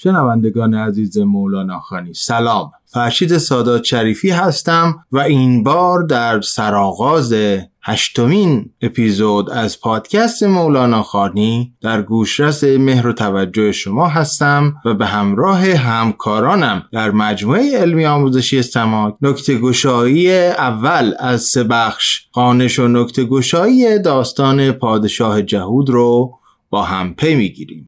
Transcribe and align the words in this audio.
شنوندگان 0.00 0.74
عزیز 0.74 1.18
مولانا 1.18 1.80
خانی 1.80 2.14
سلام. 2.14 2.72
فرشید 2.86 3.38
سادات 3.38 3.84
شریفی 3.84 4.30
هستم 4.30 5.04
و 5.12 5.18
این 5.18 5.62
بار 5.62 6.02
در 6.02 6.40
سرآغاز 6.40 7.34
هشتمین 7.82 8.70
اپیزود 8.82 9.50
از 9.50 9.80
پادکست 9.80 10.42
مولانا 10.42 11.02
خانی 11.02 11.72
در 11.80 12.02
گوشرس 12.02 12.64
مهر 12.64 13.06
و 13.06 13.12
توجه 13.12 13.72
شما 13.72 14.08
هستم 14.08 14.74
و 14.84 14.94
به 14.94 15.06
همراه 15.06 15.60
همکارانم 15.60 16.82
در 16.92 17.10
مجموعه 17.10 17.78
علمی 17.78 18.06
آموزشی 18.06 18.62
سماک 18.62 19.14
نکته 19.22 19.58
گشایی 19.58 20.32
اول 20.46 21.14
از 21.18 21.42
سه 21.42 21.64
بخش 21.64 22.20
خانش 22.32 22.78
و 22.78 22.88
نکته 22.88 23.24
گشایی 23.24 23.98
داستان 23.98 24.72
پادشاه 24.72 25.42
جهود 25.42 25.90
رو 25.90 26.38
با 26.70 26.82
هم 26.82 27.14
پی 27.14 27.34
می‌گیریم. 27.34 27.87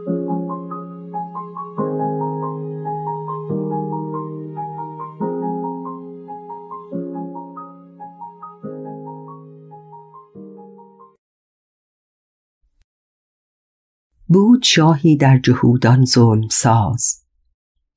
بود 14.33 14.63
شاهی 14.63 15.17
در 15.17 15.39
جهودان 15.39 16.05
ظلم 16.05 16.47
ساز. 16.51 17.25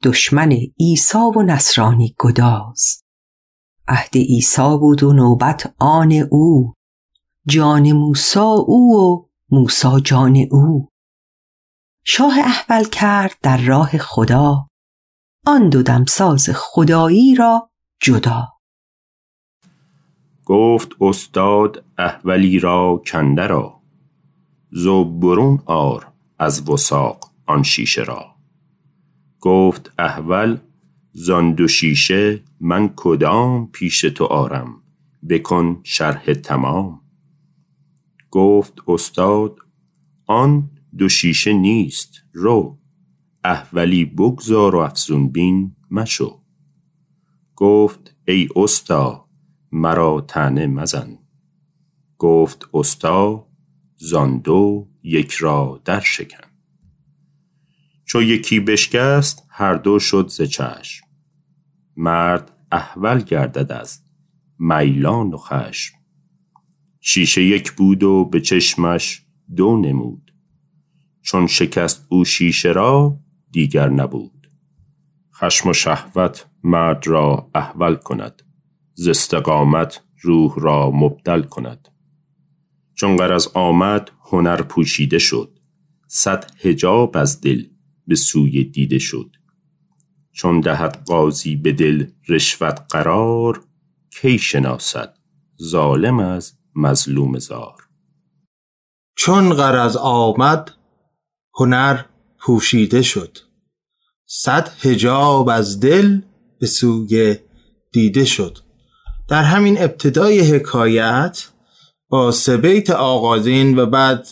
دشمن 0.03 0.53
عیسی 0.81 1.19
و 1.37 1.43
نصرانی 1.43 2.15
گداز. 2.19 3.03
عهد 3.89 4.17
عیسی 4.17 4.77
بود 4.81 5.03
و 5.03 5.13
نوبت 5.13 5.75
آن 5.79 6.13
او. 6.31 6.73
جان 7.47 7.93
موسا 7.93 8.51
او 8.67 8.97
و 8.97 9.27
موسا 9.51 10.01
جان 10.01 10.37
او. 10.51 10.89
شاه 12.05 12.39
احول 12.39 12.85
کرد 12.85 13.37
در 13.43 13.57
راه 13.57 13.99
خدا. 13.99 14.67
آن 15.47 15.69
دو 15.69 15.83
دمساز 15.83 16.49
خدایی 16.55 17.35
را 17.35 17.71
جدا. 18.03 18.49
گفت 20.45 20.89
استاد 21.01 21.85
احولی 21.99 22.59
را 22.59 23.03
کنده 23.07 23.47
را 23.47 23.81
زو 24.71 25.05
برون 25.05 25.63
آر. 25.67 26.14
از 26.39 26.69
وساق 26.69 27.31
آن 27.47 27.63
شیشه 27.63 28.03
را. 28.03 28.35
گفت 29.41 29.93
احول 29.99 30.59
زان 31.13 31.53
دو 31.53 31.69
شیشه 31.69 32.43
من 32.61 32.93
کدام 32.97 33.67
پیش 33.73 34.01
تو 34.01 34.25
آرم؟ 34.25 34.83
بکن 35.29 35.81
شرح 35.83 36.35
تمام. 36.35 37.01
گفت 38.31 38.79
استاد 38.89 39.59
آن 40.27 40.71
دو 40.99 41.09
شیشه 41.09 41.53
نیست 41.53 42.23
رو 42.33 42.79
احولی 43.45 44.05
بگذار 44.05 44.75
و 44.77 44.79
افزون 44.79 45.29
بین 45.29 45.77
مشو. 45.91 46.41
گفت 47.57 48.17
ای 48.29 48.49
استا 48.57 49.29
مرا 49.73 50.21
تنه 50.29 50.67
مزن. 50.67 51.19
گفت 52.19 52.69
استا 52.75 53.47
زاندو 54.05 54.89
یک 55.03 55.33
را 55.33 55.83
در 55.85 56.01
شکن. 56.01 56.49
چو 58.05 58.23
یکی 58.23 58.61
بشکست 58.61 59.47
هر 59.51 59.75
دو 59.75 59.99
شد 59.99 60.29
ز 60.29 60.43
چشم. 60.43 61.07
مرد 61.97 62.53
احول 62.73 63.19
گردد 63.19 63.73
از 63.73 64.03
میلان 64.59 65.35
و 65.35 65.37
خشم. 65.37 65.97
شیشه 67.01 67.43
یک 67.43 67.73
بود 67.73 68.03
و 68.03 68.25
به 68.25 68.41
چشمش 68.41 69.23
دو 69.57 69.77
نمود. 69.77 70.35
چون 71.23 71.47
شکست 71.47 72.07
او 72.09 72.25
شیشه 72.25 72.73
را 72.73 73.19
دیگر 73.51 73.89
نبود. 73.89 74.51
خشم 75.35 75.69
و 75.69 75.73
شهوت 75.73 76.47
مرد 76.65 77.07
را 77.07 77.51
احول 77.55 77.95
کند. 77.95 78.43
ز 78.95 79.09
استقامت 79.09 80.01
روح 80.21 80.55
را 80.57 80.91
مبدل 80.91 81.43
کند. 81.43 81.89
چون 82.95 83.17
غرض 83.17 83.49
آمد 83.55 84.11
هنر 84.25 84.63
پوشیده 84.63 85.19
شد. 85.19 85.59
صد 86.09 86.51
هجاب 86.61 87.17
از 87.17 87.41
دل 87.41 87.67
به 88.07 88.15
سوی 88.15 88.65
دیده 88.65 88.99
شد. 88.99 89.31
چون 90.33 90.61
دهد 90.61 91.05
قاضی 91.07 91.57
به 91.57 91.73
دل 91.73 92.07
رشوت 92.29 92.87
قرار 92.91 93.65
کی 94.11 94.39
شناسد 94.39 95.19
ظالم 95.63 96.19
از 96.19 96.53
مظلوم 96.77 97.39
زار. 97.39 97.75
چون 99.17 99.55
غرض 99.55 99.97
آمد 99.97 100.73
هنر 101.55 102.03
پوشیده 102.39 103.03
شد. 103.03 103.39
صد 104.27 104.73
هجاب 104.81 105.49
از 105.49 105.81
دل 105.81 106.21
به 106.61 106.67
سوی 106.67 107.37
دیده 107.93 108.25
شد. 108.25 108.59
در 109.29 109.43
همین 109.43 109.83
ابتدای 109.83 110.41
حکایت 110.41 111.49
با 112.15 112.31
سبیت 112.31 112.91
آغازین 112.91 113.79
و 113.79 113.87
بعد 113.87 114.27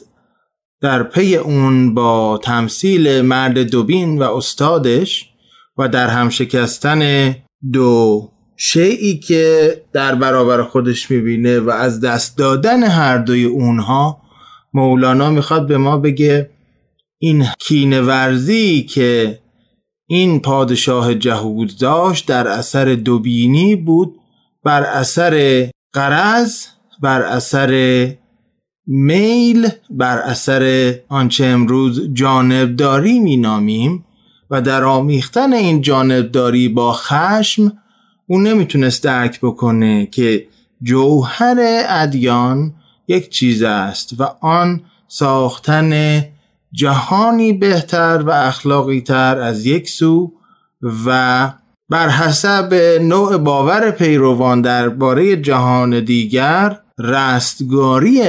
در 0.81 1.03
پی 1.03 1.37
اون 1.37 1.95
با 1.95 2.41
تمثیل 2.43 3.21
مرد 3.21 3.59
دوبین 3.59 4.19
و 4.19 4.37
استادش 4.37 5.31
و 5.79 5.89
در 5.89 6.09
هم 6.09 6.29
شکستن 6.29 7.35
دو 7.73 8.29
شیعی 8.57 9.19
که 9.19 9.83
در 9.93 10.15
برابر 10.15 10.63
خودش 10.63 11.11
می‌بینه 11.11 11.61
و 11.61 11.71
از 11.71 12.01
دست 12.01 12.39
دادن 12.39 12.83
هر 12.83 13.19
دوی 13.19 13.45
اونها 13.45 14.23
مولانا 14.75 15.31
می‌خواد 15.31 15.67
به 15.67 15.79
ما 15.79 15.99
بگه 15.99 16.51
این 17.19 17.47
کینه 17.59 18.01
ورزی 18.01 18.83
که 18.83 19.39
این 20.07 20.41
پادشاه 20.41 21.15
جهود 21.15 21.79
داشت 21.81 22.29
در 22.29 22.49
اثر 22.49 22.95
دوبینی 22.95 23.77
بود 23.77 24.15
بر 24.65 24.83
اثر 24.83 25.67
قرض 25.93 26.67
بر 27.03 27.23
اثر 27.23 28.09
میل 28.87 29.69
بر 29.91 30.19
اثر 30.19 30.95
آنچه 31.09 31.45
امروز 31.45 32.11
جانبداری 32.13 33.19
مینامیم 33.19 34.05
و 34.51 34.61
در 34.61 34.85
آمیختن 34.85 35.53
این 35.53 35.81
جانبداری 35.81 36.69
با 36.69 36.93
خشم 36.93 37.73
او 38.27 38.41
نمی‌تونست 38.41 39.05
درک 39.05 39.41
بکنه 39.41 40.07
که 40.07 40.47
جوهر 40.83 41.57
ادیان 41.89 42.75
یک 43.09 43.31
چیز 43.31 43.63
است 43.63 44.21
و 44.21 44.29
آن 44.41 44.81
ساختن 45.09 46.23
جهانی 46.73 47.53
بهتر 47.53 48.23
و 48.27 48.31
اخلاقی 48.31 49.01
تر 49.01 49.39
از 49.39 49.67
یک 49.67 49.89
سو 49.89 50.33
و 51.07 51.51
بر 51.89 52.09
حسب 52.09 52.75
نوع 53.03 53.37
باور 53.37 53.91
پیروان 53.91 54.61
درباره 54.61 55.37
جهان 55.37 56.05
دیگر 56.05 56.79
رستگاری 56.99 58.23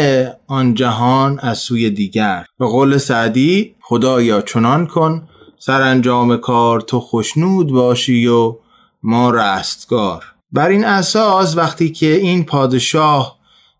آن 0.47 0.73
جهان 0.73 1.39
از 1.39 1.57
سوی 1.57 1.89
دیگر. 1.89 2.45
به 2.59 2.65
قول 2.65 2.97
سعدی 2.97 3.75
خدایا 3.81 4.41
چنان 4.41 4.87
کن 4.87 5.27
سرانجام 5.59 6.37
کار 6.37 6.81
تو 6.81 6.99
خوشنود 6.99 7.71
باشی 7.71 8.27
و 8.27 8.55
ما 9.03 9.29
رستگار. 9.29 10.23
بر 10.51 10.69
این 10.69 10.85
اساس 10.85 11.57
وقتی 11.57 11.89
که 11.89 12.15
این 12.15 12.43
پادشاه 12.43 13.37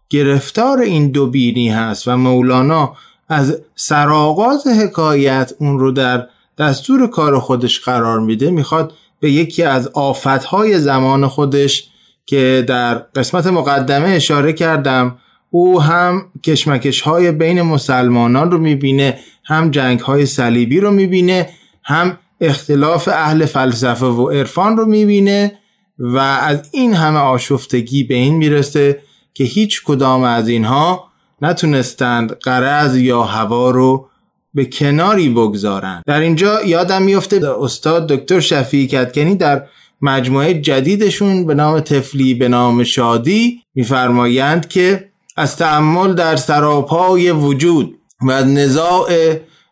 گرفتار 0.09 0.79
این 0.79 1.11
دو 1.11 1.27
بینی 1.27 1.69
هست 1.69 2.07
و 2.07 2.17
مولانا 2.17 2.95
از 3.29 3.57
سرآغاز 3.75 4.67
حکایت 4.67 5.53
اون 5.59 5.79
رو 5.79 5.91
در 5.91 6.27
دستور 6.57 7.07
کار 7.07 7.39
خودش 7.39 7.79
قرار 7.79 8.19
میده 8.19 8.51
می‌خواد 8.51 8.93
به 9.19 9.31
یکی 9.31 9.63
از 9.63 9.87
آفتهای 9.87 10.79
زمان 10.79 11.27
خودش 11.27 11.89
که 12.25 12.63
در 12.67 12.93
قسمت 12.93 13.47
مقدمه 13.47 14.09
اشاره 14.09 14.53
کردم 14.53 15.17
او 15.49 15.81
هم 15.81 16.25
کشمکش 16.43 17.01
های 17.01 17.31
بین 17.31 17.61
مسلمانان 17.61 18.51
رو 18.51 18.57
می‌بینه 18.57 19.19
هم 19.43 19.71
جنگ 19.71 19.99
های 19.99 20.25
صلیبی 20.25 20.79
رو 20.79 20.91
می‌بینه 20.91 21.49
هم 21.83 22.17
اختلاف 22.41 23.07
اهل 23.07 23.45
فلسفه 23.45 24.05
و 24.05 24.29
عرفان 24.29 24.77
رو 24.77 24.85
می‌بینه 24.85 25.59
و 25.99 26.17
از 26.17 26.69
این 26.71 26.93
همه 26.93 27.19
آشفتگی 27.19 28.03
به 28.03 28.15
این 28.15 28.35
می‌رسه 28.35 28.99
که 29.33 29.43
هیچ 29.43 29.83
کدام 29.83 30.23
از 30.23 30.47
اینها 30.47 31.07
نتونستند 31.41 32.31
قرض 32.31 32.97
یا 32.97 33.23
هوا 33.23 33.71
رو 33.71 34.09
به 34.53 34.65
کناری 34.65 35.29
بگذارند. 35.29 36.03
در 36.05 36.19
اینجا 36.19 36.63
یادم 36.63 37.01
میفته 37.01 37.41
استاد 37.59 38.07
دکتر 38.07 38.39
شفیعی 38.39 38.87
کتکنی 38.87 39.35
در 39.35 39.63
مجموعه 40.03 40.53
جدیدشون 40.53 41.45
به 41.45 41.53
نام 41.53 41.79
تفلی 41.79 42.33
به 42.33 42.47
نام 42.47 42.83
شادی 42.83 43.61
میفرمایند 43.75 44.67
که 44.67 45.09
از 45.37 45.57
تعمل 45.57 46.13
در 46.13 46.35
سراپای 46.35 47.31
وجود 47.31 47.95
و 48.21 48.43
نزاع 48.43 49.09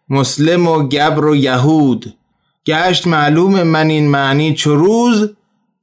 مسلم 0.10 0.68
و 0.68 0.88
گبر 0.88 1.25
و 1.25 1.36
یهود 1.36 2.13
گشت 2.66 3.07
معلوم 3.07 3.63
من 3.63 3.89
این 3.89 4.07
معنی 4.07 4.54
چو 4.54 4.75
روز 4.75 5.30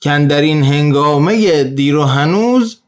کن 0.02 0.26
در 0.26 0.40
این 0.40 0.62
هنگامه 0.62 1.64
دیر 1.64 1.96
و 1.96 2.02
هنوز 2.02 2.82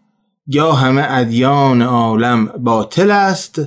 یا 0.47 0.73
همه 0.73 1.07
ادیان 1.09 1.83
عالم 1.83 2.47
باطل 2.47 3.11
است 3.11 3.61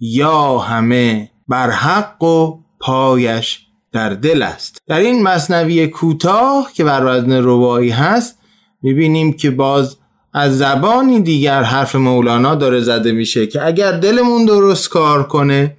یا 0.00 0.58
همه 0.58 1.30
بر 1.48 1.70
حق 1.70 2.22
و 2.22 2.58
پایش 2.80 3.67
در 3.92 4.08
دل 4.08 4.42
است. 4.42 4.82
در 4.86 4.98
این 4.98 5.22
مصنوی 5.22 5.86
کوتاه 5.86 6.70
که 6.74 6.84
بر 6.84 7.04
وزن 7.04 7.32
ربایی 7.44 7.90
هست 7.90 8.38
می‌بینیم 8.82 9.32
که 9.32 9.50
باز 9.50 9.96
از 10.34 10.58
زبانی 10.58 11.20
دیگر 11.20 11.62
حرف 11.62 11.94
مولانا 11.94 12.54
داره 12.54 12.80
زده 12.80 13.12
میشه 13.12 13.46
که 13.46 13.66
اگر 13.66 13.92
دلمون 13.92 14.44
درست 14.44 14.88
کار 14.88 15.28
کنه 15.28 15.76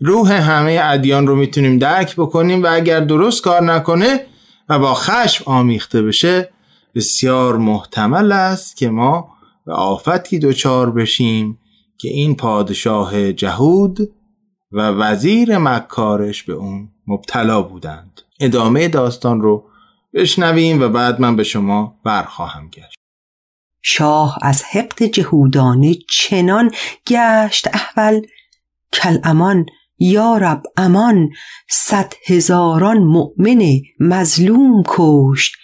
روح 0.00 0.32
همه 0.32 0.80
ادیان 0.82 1.26
رو 1.26 1.36
می‌تونیم 1.36 1.78
درک 1.78 2.16
بکنیم 2.16 2.62
و 2.62 2.66
اگر 2.70 3.00
درست 3.00 3.42
کار 3.42 3.62
نکنه 3.62 4.26
و 4.68 4.78
با 4.78 4.94
خشم 4.94 5.44
آمیخته 5.46 6.02
بشه 6.02 6.48
بسیار 6.94 7.56
محتمل 7.56 8.32
است 8.32 8.76
که 8.76 8.90
ما 8.90 9.28
به 9.66 9.72
آفتی 9.72 10.38
دچار 10.38 10.90
بشیم 10.90 11.58
که 11.98 12.08
این 12.08 12.36
پادشاه 12.36 13.32
جهود 13.32 13.98
و 14.72 14.88
وزیر 14.88 15.58
مکارش 15.58 16.42
به 16.42 16.52
اون 16.52 16.88
مبتلا 17.06 17.62
بودند. 17.62 18.20
ادامه 18.40 18.88
داستان 18.88 19.40
رو 19.40 19.64
بشنویم 20.14 20.82
و 20.82 20.88
بعد 20.88 21.20
من 21.20 21.36
به 21.36 21.44
شما 21.44 22.00
برخواهم 22.04 22.68
گشت. 22.68 22.96
شاه 23.82 24.38
از 24.42 24.64
حقد 24.64 25.02
جهودانه 25.02 25.94
چنان 25.94 26.70
گشت 27.06 27.68
احول 27.74 28.26
کل 28.92 29.18
امان 29.24 29.66
یارب 29.98 30.62
امان 30.76 31.30
صد 31.68 32.12
هزاران 32.26 32.98
مؤمن 32.98 33.80
مظلوم 34.00 34.82
کشت 34.86 35.54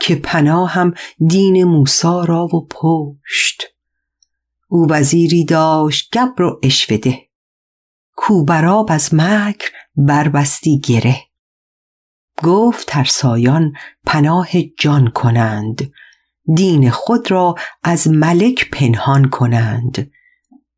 که 0.00 0.14
پناهم 0.14 0.94
دین 1.26 1.64
موسا 1.64 2.24
را 2.24 2.44
و 2.46 2.66
پشت. 2.70 3.62
او 4.68 4.86
وزیری 4.90 5.44
داشت 5.44 6.16
گبر 6.16 6.42
و 6.42 6.60
اشوده 6.62 7.27
کوبراب 8.20 8.86
از 8.90 9.14
مکر 9.14 9.70
بربستی 9.96 10.80
گره. 10.80 11.16
گفت 12.42 12.86
ترسایان 12.86 13.72
پناه 14.06 14.48
جان 14.78 15.10
کنند. 15.10 15.92
دین 16.54 16.90
خود 16.90 17.30
را 17.30 17.54
از 17.82 18.08
ملک 18.08 18.70
پنهان 18.70 19.28
کنند. 19.30 20.10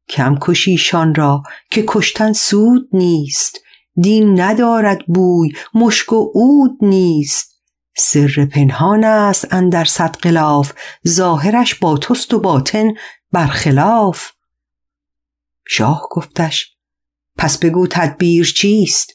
کم 0.08 0.38
کشیشان 0.40 1.14
را 1.14 1.42
که 1.70 1.84
کشتن 1.88 2.32
سود 2.32 2.88
نیست. 2.92 3.58
دین 4.02 4.40
ندارد 4.40 5.06
بوی 5.06 5.52
مشک 5.74 6.12
و 6.12 6.32
عود 6.34 6.78
نیست. 6.82 7.62
سر 7.96 8.48
پنهان 8.54 9.04
است 9.04 9.54
اندر 9.54 9.84
صد 9.84 10.16
قلاف 10.16 10.72
ظاهرش 11.08 11.74
با 11.74 11.96
توست 11.96 12.34
و 12.34 12.40
باطن 12.40 12.94
برخلاف. 13.32 14.32
شاه 15.68 16.08
گفتش 16.10 16.79
پس 17.36 17.58
بگو 17.58 17.86
تدبیر 17.86 18.52
چیست؟ 18.56 19.12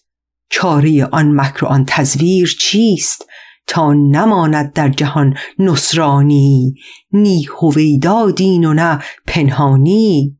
چاره 0.50 1.06
آن 1.06 1.32
مکر 1.42 1.66
آن 1.66 1.86
تزویر 1.88 2.56
چیست؟ 2.60 3.26
تا 3.68 3.94
نماند 3.94 4.74
در 4.74 4.90
جهان 4.90 5.38
نصرانی 5.60 6.76
نی 7.12 7.48
هویدا 7.62 8.32
دین 8.32 8.66
و 8.66 8.74
نه 8.74 9.04
پنهانی. 9.28 10.40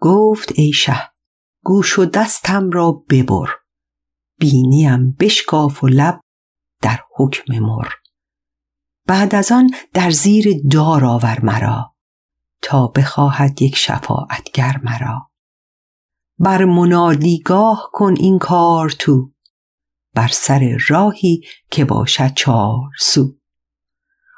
گفت 0.00 0.52
ای 0.54 0.72
شه 0.72 1.10
گوش 1.64 1.98
و 1.98 2.04
دستم 2.04 2.70
را 2.70 2.92
ببر 3.10 3.48
بینیم 4.38 5.16
بشکاف 5.20 5.84
و 5.84 5.88
لب 5.88 6.20
در 6.82 7.00
حکم 7.16 7.58
مر. 7.58 7.88
بعد 9.06 9.34
از 9.34 9.52
آن 9.52 9.70
در 9.94 10.10
زیر 10.10 10.60
دار 10.70 11.04
آور 11.04 11.40
مرا 11.42 11.94
تا 12.62 12.86
بخواهد 12.86 13.62
یک 13.62 13.76
شفاعتگر 13.76 14.80
مرا. 14.82 15.29
بر 16.40 16.64
منادیگاه 16.64 17.90
کن 17.92 18.14
این 18.18 18.38
کار 18.38 18.90
تو 18.90 19.32
بر 20.14 20.28
سر 20.28 20.78
راهی 20.88 21.40
که 21.70 21.84
باشد 21.84 22.34
چار 22.34 22.90
سو. 22.98 23.36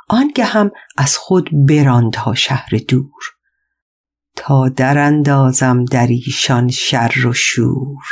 آنگه 0.08 0.44
هم 0.44 0.70
از 0.96 1.16
خود 1.16 1.50
براند 1.69 2.12
تا 2.12 2.34
شهر 2.34 2.70
دور 2.88 3.22
تا 4.37 4.69
در 4.69 4.99
اندازم 4.99 5.84
در 5.84 6.06
ایشان 6.06 6.69
شر 6.69 7.26
و 7.26 7.32
شور. 7.32 8.05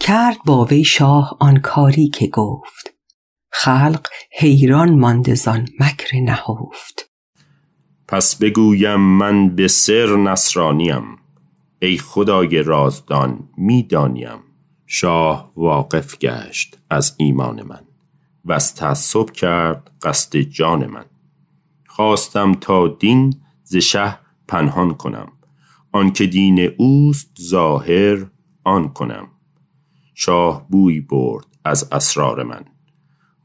کرد 0.00 0.36
با 0.44 0.64
وی 0.64 0.84
شاه 0.84 1.36
آن 1.40 1.60
کاری 1.60 2.08
که 2.08 2.26
گفت 2.26 2.94
خلق 3.52 4.08
حیران 4.38 4.98
مانده 4.98 5.34
زان 5.34 5.68
مکر 5.80 6.16
نهفت. 6.16 7.10
پس 8.08 8.36
بگویم 8.36 9.00
من 9.00 9.56
به 9.56 9.68
سر 9.68 10.16
نصرانیم. 10.16 11.21
ای 11.82 11.98
خدای 11.98 12.62
رازدان 12.62 13.48
می‌دانیم 13.56 14.38
شاه 14.86 15.52
واقف 15.56 16.18
گشت 16.18 16.78
از 16.90 17.14
ایمان 17.18 17.62
من 17.62 17.80
و 18.44 18.52
از 18.52 18.74
تعصب 18.74 19.30
کرد 19.30 19.90
قصد 20.02 20.36
جان 20.36 20.86
من. 20.86 21.04
خواستم 21.86 22.54
تا 22.54 22.88
دین 22.88 23.34
ز 23.64 23.76
شه 23.76 24.18
پنهان 24.48 24.94
کنم 24.94 25.32
آنکه 25.92 26.26
دین 26.26 26.70
اوست 26.76 27.36
ظاهر 27.40 28.26
آن 28.64 28.88
کنم. 28.88 29.28
شاه 30.14 30.68
بوی 30.68 31.00
برد 31.00 31.46
از 31.64 31.88
اسرار 31.92 32.42
من 32.42 32.64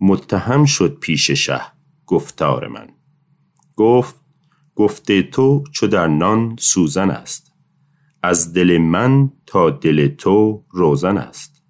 متهم 0.02 0.66
شد 0.66 0.98
پیش 1.00 1.32
شه 1.32 1.62
گفتار 2.06 2.68
من. 2.68 2.88
گفت 3.76 4.16
گفته 4.76 5.22
تو 5.22 5.64
چو 5.72 5.88
در 5.88 6.08
نان 6.08 6.56
سوزن 6.60 7.10
است. 7.10 7.47
از 8.24 8.54
دل 8.54 8.78
من 8.78 9.32
تا 9.46 9.70
دل 9.70 10.08
تو 10.08 10.66
روزن 10.70 11.18
است. 11.18 11.64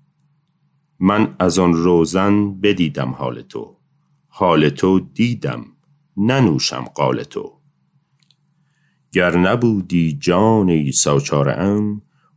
من 0.99 1.35
از 1.39 1.59
آن 1.59 1.73
روزن 1.73 2.61
بدیدم 2.61 3.11
حال 3.11 3.41
تو 3.41 3.77
حال 4.27 4.69
تو 4.69 4.99
دیدم 4.99 5.65
ننوشم 6.17 6.83
قال 6.83 7.23
تو. 7.23 7.53
گر 9.11 9.37
نبودی 9.37 10.17
جان 10.21 10.69
عیسی 10.69 11.19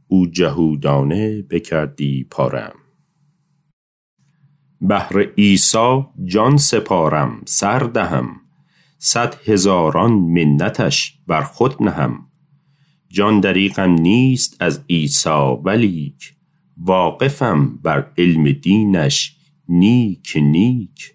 او 0.09 0.27
جهودانه 0.27 1.43
بکردی 1.43 2.25
پارم. 2.31 2.75
بهر 4.81 5.19
عیسی 5.39 6.07
جان 6.25 6.57
سپارم 6.57 7.43
سر 7.47 7.79
دهم 7.79 8.41
صد 8.99 9.37
هزاران 9.45 10.13
منتش 10.13 11.19
بر 11.27 11.43
خود 11.43 11.83
نهم. 11.83 12.30
جان 13.13 13.41
دریغم 13.41 13.91
نیست 13.91 14.57
از 14.61 14.85
عیسی 14.91 15.57
ولیک 15.65 16.35
واقفم 16.77 17.79
بر 17.83 18.13
علم 18.19 18.53
دینش 18.53 19.37
نیک 19.69 20.33
نیک. 20.37 21.15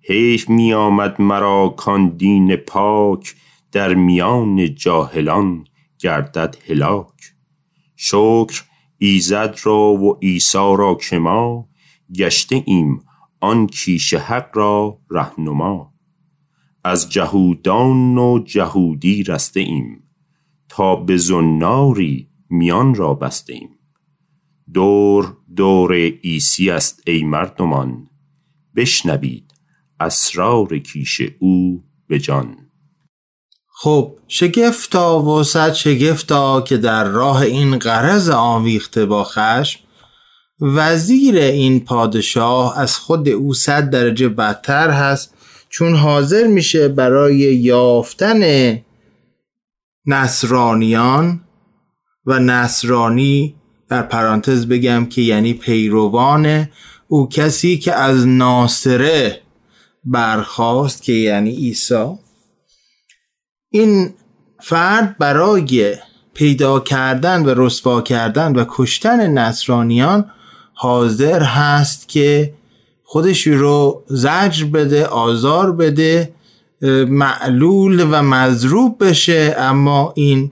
حیف 0.00 0.48
می 0.48 0.72
آمد 0.72 1.20
مرا 1.20 1.68
کان 1.68 2.08
دین 2.08 2.56
پاک 2.56 3.34
در 3.72 3.94
میان 3.94 4.74
جاهلان 4.74 5.64
گردد 5.98 6.56
هلاک. 6.68 7.34
شکر 7.96 8.62
ایزد 8.98 9.58
را 9.62 9.94
و 9.94 10.18
عیسی 10.22 10.74
را 10.78 10.94
که 10.94 11.18
ما 11.18 11.68
گشته 12.16 12.62
ایم 12.66 13.00
آن 13.40 13.66
کیش 13.66 14.14
حق 14.14 14.50
را 14.54 14.98
رهنما. 15.10 15.94
از 16.84 17.10
جهودان 17.12 18.18
و 18.18 18.38
جهودی 18.44 19.22
رسته 19.22 19.60
ایم 19.60 20.09
تا 20.70 20.96
به 20.96 21.16
زناری 21.16 22.28
میان 22.50 22.94
را 22.94 23.14
بسته 23.14 23.60
دور 24.74 25.36
دور 25.56 25.94
عیسی 25.94 26.70
است 26.70 27.02
ای 27.06 27.22
مردمان. 27.22 28.06
بشنوید 28.76 29.50
اسرار 30.00 30.78
کیش 30.78 31.20
او 31.38 31.84
به 32.08 32.18
جان. 32.18 32.56
خب 33.66 34.16
شگفتا 34.28 35.22
و 35.22 35.42
صد 35.44 35.72
شگفتا 35.72 36.60
که 36.60 36.76
در 36.76 37.04
راه 37.04 37.40
این 37.42 37.78
قرض 37.78 38.28
آمیخته 38.28 39.06
با 39.06 39.24
خشم. 39.24 39.80
وزیر 40.60 41.36
این 41.36 41.80
پادشاه 41.80 42.78
از 42.78 42.96
خود 42.96 43.28
او 43.28 43.54
صد 43.54 43.90
درجه 43.90 44.28
بدتر 44.28 44.90
هست 44.90 45.34
چون 45.68 45.94
حاضر 45.94 46.46
میشه 46.46 46.88
برای 46.88 47.36
یافتن 47.38 48.42
نصرانیان 50.06 51.40
و 52.26 52.38
نصرانی 52.38 53.54
در 53.88 54.02
پرانتز 54.02 54.66
بگم 54.66 55.06
که 55.06 55.22
یعنی 55.22 55.54
پیروان 55.54 56.68
او 57.08 57.28
کسی 57.28 57.78
که 57.78 57.94
از 57.94 58.26
ناصره 58.26 59.40
برخواست 60.04 61.02
که 61.02 61.12
یعنی 61.12 61.50
عیسی. 61.50 62.18
این 63.70 64.14
فرد 64.60 65.18
برای 65.18 65.96
پیدا 66.34 66.80
کردن 66.80 67.44
و 67.44 67.54
رسوا 67.56 68.02
کردن 68.02 68.52
و 68.52 68.64
کشتن 68.68 69.26
نصرانیان 69.26 70.30
حاضر 70.74 71.42
هست 71.42 72.08
که 72.08 72.54
خودش 73.04 73.46
رو 73.46 74.04
زجر 74.08 74.64
بده 74.64 75.06
آزار 75.06 75.72
بده 75.72 76.32
معلول 77.08 78.06
و 78.10 78.22
مضروب 78.22 79.04
بشه 79.04 79.54
اما 79.58 80.12
این 80.16 80.50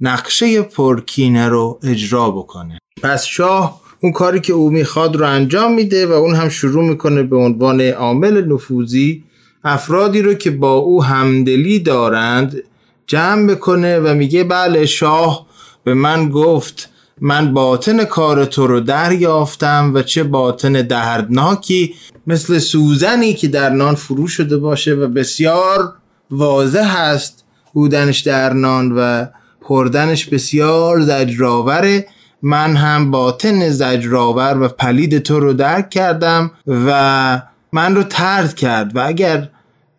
نقشه 0.00 0.62
پرکینه 0.62 1.48
رو 1.48 1.78
اجرا 1.82 2.30
بکنه. 2.30 2.78
پس 3.02 3.24
شاه 3.24 3.80
اون 4.00 4.12
کاری 4.12 4.40
که 4.40 4.52
او 4.52 4.70
می‌خواد 4.70 5.16
رو 5.16 5.26
انجام 5.26 5.74
میده 5.74 6.06
و 6.06 6.12
اون 6.12 6.34
هم 6.34 6.48
شروع 6.48 6.84
می‌کنه 6.84 7.22
به 7.22 7.36
عنوان 7.36 7.80
عامل 7.80 8.52
نفوذی 8.52 9.24
افرادی 9.64 10.22
رو 10.22 10.34
که 10.34 10.50
با 10.50 10.72
او 10.72 11.04
همدلی 11.04 11.78
دارند 11.78 12.62
جمع 13.06 13.46
بکنه 13.46 13.98
و 13.98 14.14
میگه 14.14 14.44
بله 14.44 14.86
شاه 14.86 15.46
به 15.84 15.94
من 15.94 16.28
گفت 16.28 16.90
من 17.20 17.54
باطن 17.54 18.04
کار 18.04 18.44
تو 18.44 18.66
رو 18.66 18.80
دریافتم 18.80 19.90
و 19.94 20.02
چه 20.02 20.22
باطن 20.22 20.72
دردناکی 20.72 21.94
مثل 22.26 22.58
سوزنی 22.58 23.34
که 23.34 23.48
در 23.48 23.70
نان 23.70 23.94
فرو 23.94 24.28
شده 24.28 24.56
باشه 24.56 24.94
و 24.94 25.08
بسیار 25.08 25.92
واضح 26.30 26.96
هست 26.96 27.44
بودنش 27.72 28.20
در 28.20 28.52
نان 28.52 28.92
و 28.92 29.26
خوردنش 29.62 30.26
بسیار 30.26 31.00
زجرآوره. 31.00 32.06
من 32.42 32.76
هم 32.76 33.10
باطن 33.10 33.70
زجرآور 33.70 34.62
و 34.62 34.68
پلید 34.68 35.18
تو 35.18 35.40
رو 35.40 35.52
درک 35.52 35.90
کردم 35.90 36.50
و 36.66 37.42
من 37.72 37.94
رو 37.94 38.02
ترد 38.02 38.54
کرد 38.54 38.96
و 38.96 39.00
اگر 39.06 39.50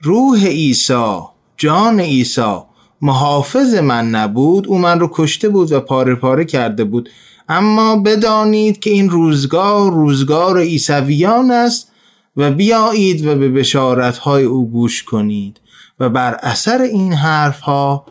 روح 0.02 0.46
عیسی 0.46 1.18
جان 1.58 2.00
عیسی 2.00 2.56
محافظ 3.02 3.76
من 3.76 4.10
نبود 4.10 4.68
او 4.68 4.78
من 4.78 5.00
رو 5.00 5.10
کشته 5.14 5.50
بود 5.50 5.72
و 5.72 5.80
پاره 5.80 6.16
پاره 6.16 6.46
کرده 6.46 6.84
بود. 6.84 7.10
اما 7.50 7.96
بدانید 7.96 8.80
که 8.80 8.90
این 8.90 9.10
روزگار 9.10 9.92
روزگار 9.92 10.60
عیسویان 10.60 11.52
است 11.52 11.92
و 12.38 12.52
بیایید 12.52 13.26
و 13.26 13.36
به 13.36 13.50
بشارت 13.50 14.18
های 14.18 14.44
او 14.44 14.70
گوش 14.72 15.04
کنید. 15.04 15.60
و 16.00 16.10
بر 16.10 16.34
اثر 16.34 16.82
این 16.82 17.14
حرف 17.14 17.60
ها 17.60 18.06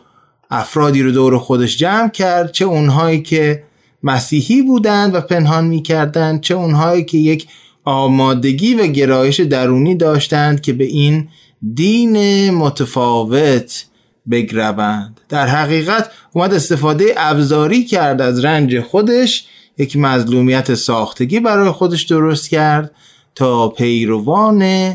افرادی 0.51 1.03
رو 1.03 1.11
دور 1.11 1.37
خودش 1.37 1.77
جمع 1.77 2.09
کرد 2.09 2.51
چه 2.51 2.65
اونهایی 2.65 3.21
که 3.21 3.63
مسیحی 4.03 4.61
بودند 4.61 5.15
و 5.15 5.21
پنهان 5.21 5.65
می‌کردند 5.65 6.41
چه 6.41 6.55
اونهایی 6.55 7.03
که 7.03 7.17
یک 7.17 7.47
آمادگی 7.83 8.73
و 8.73 8.87
گرایش 8.87 9.39
درونی 9.39 9.95
داشتند 9.95 10.61
که 10.61 10.73
به 10.73 10.83
این 10.83 11.27
دین 11.73 12.49
متفاوت 12.51 13.85
بگروند. 14.31 15.21
در 15.29 15.47
حقیقت 15.47 16.11
اومد 16.33 16.53
استفاده 16.53 17.13
ابزاری 17.17 17.85
کرد 17.85 18.21
از 18.21 18.45
رنج 18.45 18.79
خودش 18.79 19.45
یک 19.77 19.97
مظلومیت 19.97 20.73
ساختگی 20.73 21.39
برای 21.39 21.71
خودش 21.71 22.03
درست 22.03 22.49
کرد. 22.49 22.91
تا 23.35 23.69
پیروان 23.69 24.93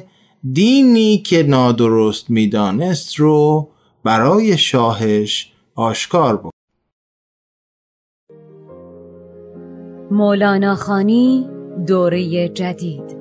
دینی 0.52 1.18
که 1.18 1.42
نادرست 1.42 2.30
می‌دانست 2.30 3.16
رو 3.16 3.68
برای 4.04 4.59
شاهش 4.59 5.52
آشکار 5.75 6.37
بود 6.37 6.52
مولانا 10.11 10.75
خانی 10.75 11.49
دوره 11.87 12.49
جدید. 12.49 13.20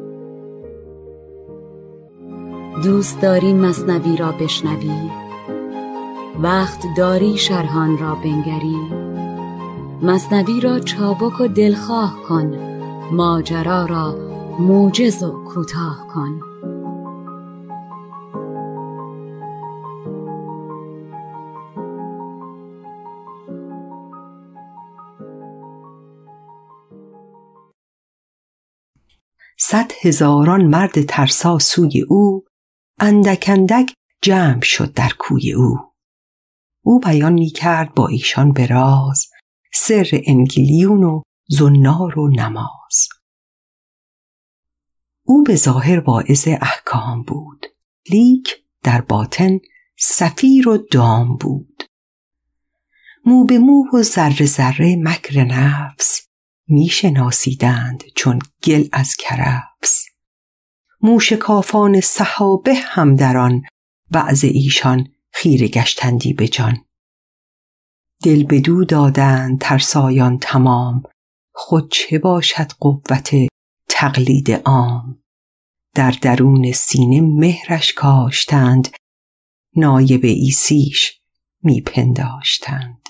دوست 2.83 3.21
داری 3.21 3.53
مصنوی 3.53 4.17
را 4.17 4.31
بشنوی؟ 4.31 5.09
وقت 6.41 6.85
داری 6.97 7.37
شرحان 7.37 7.97
را 7.97 8.15
بنگری؟ 8.15 8.77
مصنوی 10.01 10.59
را 10.61 10.79
چابک 10.79 11.41
و 11.41 11.47
دلخواه 11.47 12.17
کن 12.27 12.57
ماجرا 13.11 13.85
را 13.85 14.28
موجز 14.59 15.23
و 15.23 15.43
کوتاه 15.43 16.07
کن. 16.13 16.41
صد 29.59 29.91
هزاران 30.01 30.65
مرد 30.65 31.01
ترسا 31.01 31.59
سوی 31.59 32.01
او 32.09 32.43
اندک 32.99 33.45
اندک 33.47 33.93
جمع 34.21 34.61
شد 34.61 34.93
در 34.93 35.09
کوی 35.19 35.53
او. 35.53 35.77
او 36.83 36.99
بیان 36.99 37.33
می 37.33 37.49
کرد 37.49 37.93
با 37.93 38.07
ایشان 38.07 38.51
به 38.51 38.67
راز 38.67 39.25
سر 39.73 40.07
انگلیون 40.25 41.03
و 41.03 41.21
زنار 41.49 42.19
و 42.19 42.27
نماز. 42.27 42.78
او 45.29 45.43
به 45.43 45.55
ظاهر 45.55 45.99
واعظ 45.99 46.47
احکام 46.47 47.23
بود. 47.23 47.65
لیک 48.11 48.55
در 48.83 49.01
باطن 49.01 49.59
سفیر 49.97 50.69
و 50.69 50.77
دام 50.77 51.37
بود. 51.37 51.83
مو 53.25 53.45
به 53.45 53.59
مو 53.59 53.85
و 53.93 54.03
ذره 54.03 54.45
ذره 54.45 54.95
مکر 54.95 55.43
نفس 55.43 56.27
میشناسیدند 56.67 58.03
چون 58.15 58.39
گل 58.63 58.87
از 58.91 59.15
کرفس. 59.15 60.05
موشکافان 61.01 62.01
صحابه 62.01 62.73
هم 62.75 63.15
در 63.15 63.37
آن 63.37 63.61
وعظ 64.11 64.43
ایشان 64.43 65.07
خیره 65.31 65.67
گشتندی 65.67 66.33
به 66.33 66.47
جان. 66.47 66.77
دل 68.23 68.43
بدو 68.43 68.85
دادند 68.85 69.61
ترسایان 69.61 70.37
تمام 70.37 71.03
خود 71.53 71.91
چه 71.91 72.19
باشد 72.19 72.71
قوت 72.79 73.35
تقلید 73.89 74.51
عام؟ 74.51 75.18
در 75.95 76.11
درون 76.21 76.71
سینه 76.71 77.21
مهرش 77.21 77.93
کاشتند 77.93 78.87
نایب 79.75 80.21
ایسیش 80.23 81.19
میپنداشتند. 81.63 83.01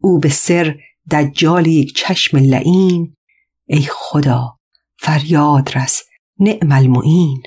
او 0.00 0.18
به 0.18 0.28
سر 0.28 0.76
دجال 1.10 1.66
یک 1.66 1.96
چشم 1.96 2.36
لعین 2.36 3.16
ای 3.66 3.88
خدا 3.90 4.58
فریاد 4.98 5.70
رس 5.74 6.02
نعم 6.40 6.72
المعین. 6.72 7.42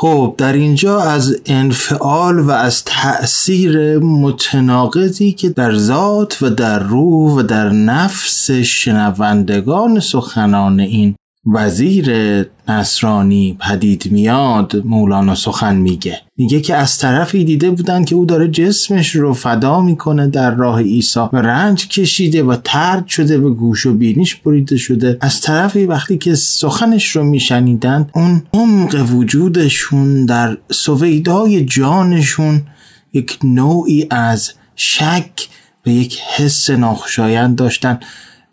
خب 0.00 0.34
در 0.38 0.52
اینجا 0.52 1.00
از 1.00 1.42
انفعال 1.46 2.38
و 2.38 2.50
از 2.50 2.84
تأثیر 2.84 3.98
متناقضی 3.98 5.32
که 5.32 5.48
در 5.48 5.76
ذات 5.76 6.42
و 6.42 6.50
در 6.50 6.78
روح 6.78 7.32
و 7.32 7.42
در 7.42 7.68
نفس 7.68 8.50
شنوندگان 8.50 10.00
سخنان 10.00 10.80
این 10.80 11.16
وزیر 11.46 12.10
نصرانی 12.68 13.56
پدید 13.60 14.12
میاد 14.12 14.82
مولانا 14.84 15.34
سخن 15.34 15.76
میگه. 15.76 16.20
میگه 16.36 16.60
که 16.60 16.74
از 16.74 16.98
طرفی 16.98 17.44
دیده 17.44 17.70
بودن 17.70 18.04
که 18.04 18.14
او 18.14 18.24
داره 18.24 18.48
جسمش 18.48 19.14
رو 19.14 19.32
فدا 19.34 19.80
می‌کنه 19.80 20.26
در 20.26 20.54
راه 20.54 20.80
عیسی. 20.80 21.20
و 21.32 21.36
رنج 21.36 21.88
کشیده 21.88 22.42
و 22.42 22.56
ترد 22.64 23.06
شده 23.06 23.38
و 23.38 23.54
گوش 23.54 23.86
و 23.86 23.94
بینیش 23.94 24.34
بریده 24.34 24.76
شده. 24.76 25.16
از 25.20 25.40
طرفی 25.40 25.86
وقتی 25.86 26.18
که 26.18 26.34
سخنش 26.34 27.16
رو 27.16 27.24
میشنیدن 27.24 28.10
اون 28.14 28.42
عمق 28.52 29.06
وجودشون 29.14 30.26
در 30.26 30.58
سویدای 30.70 31.64
جانشون 31.64 32.62
یک 33.12 33.38
نوعی 33.44 34.06
از 34.10 34.50
شک 34.76 35.48
به 35.82 35.92
یک 35.92 36.20
حس 36.36 36.70
ناخوشایند 36.70 37.56
داشتن. 37.56 38.00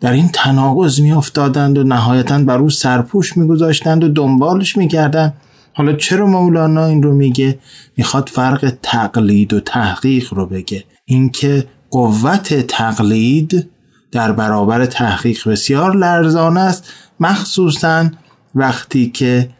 در 0.00 0.12
این 0.12 0.28
تناقض 0.28 1.00
می 1.00 1.12
افتادند 1.12 1.78
و 1.78 1.84
نهایتا 1.84 2.38
بر 2.38 2.58
او 2.58 2.70
سرپوش 2.70 3.36
میگذاشتند 3.36 4.04
و 4.04 4.08
دنبالش 4.08 4.76
می‌کردند. 4.76 5.34
حالا 5.72 5.92
چرا 5.92 6.26
مولانا 6.26 6.86
این 6.86 7.02
رو 7.02 7.14
میگه؟ 7.14 7.58
می‌خواد 7.96 8.28
فرق 8.28 8.72
تقلید 8.82 9.52
و 9.52 9.60
تحقیق 9.60 10.34
رو 10.34 10.46
بگه. 10.46 10.84
اینکه 11.04 11.66
قوت 11.90 12.66
تقلید 12.66 13.70
در 14.12 14.32
برابر 14.32 14.86
تحقیق 14.86 15.48
بسیار 15.48 15.96
لرزان 15.96 16.56
است. 16.56 16.92
مخصوصا 17.20 18.10
وقتی 18.54 19.10
که 19.10 19.50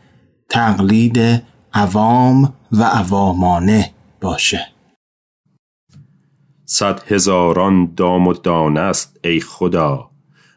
تقلید 0.49 1.43
عوام 1.73 2.53
و 2.73 2.83
عوامانه 2.83 3.91
باشه. 4.21 4.67
صد 6.65 7.01
هزاران 7.09 7.93
دام 7.97 8.27
و 8.27 8.33
دانه 8.33 8.81
است 8.81 9.19
ای 9.25 9.41
خدا. 9.41 10.11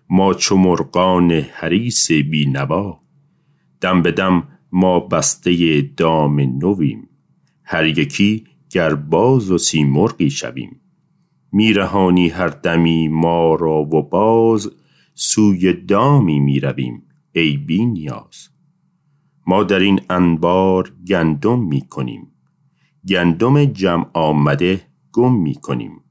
ما 0.10 0.34
چو 0.34 0.58
مرغان 0.58 1.32
حریص 1.32 2.12
بینوا 2.12 3.00
دم 3.82 4.02
به 4.02 4.12
دم 4.12 4.48
ما 4.72 5.00
بسته 5.00 5.82
دام 5.98 6.40
نویم. 6.40 7.10
هر 7.64 7.86
یکی 7.86 8.44
گر 8.70 8.96
باز 8.96 9.52
و 9.52 9.58
سیمرغی 9.58 10.30
شویم. 10.30 10.82
میرهانی 11.52 12.28
هر 12.28 12.48
دمی 12.48 13.08
ما 13.08 13.56
را 13.56 13.82
و 13.82 14.10
باز 14.10 14.72
سوی 15.14 15.74
دامی 15.74 16.40
می‌رویم 16.40 17.04
ای 17.32 17.58
بی 17.58 17.86
نیاز. 17.86 18.50
ما 19.48 19.64
در 19.64 19.80
این 19.80 20.02
انبار 20.10 20.94
گندم 21.08 21.60
می 21.60 21.82
کنیم. 21.82 22.28
گندم 23.08 23.66
جمع 23.66 24.06
آمده 24.14 24.82
گم 25.12 25.36
می 25.36 25.56
کنیم. 25.56 26.02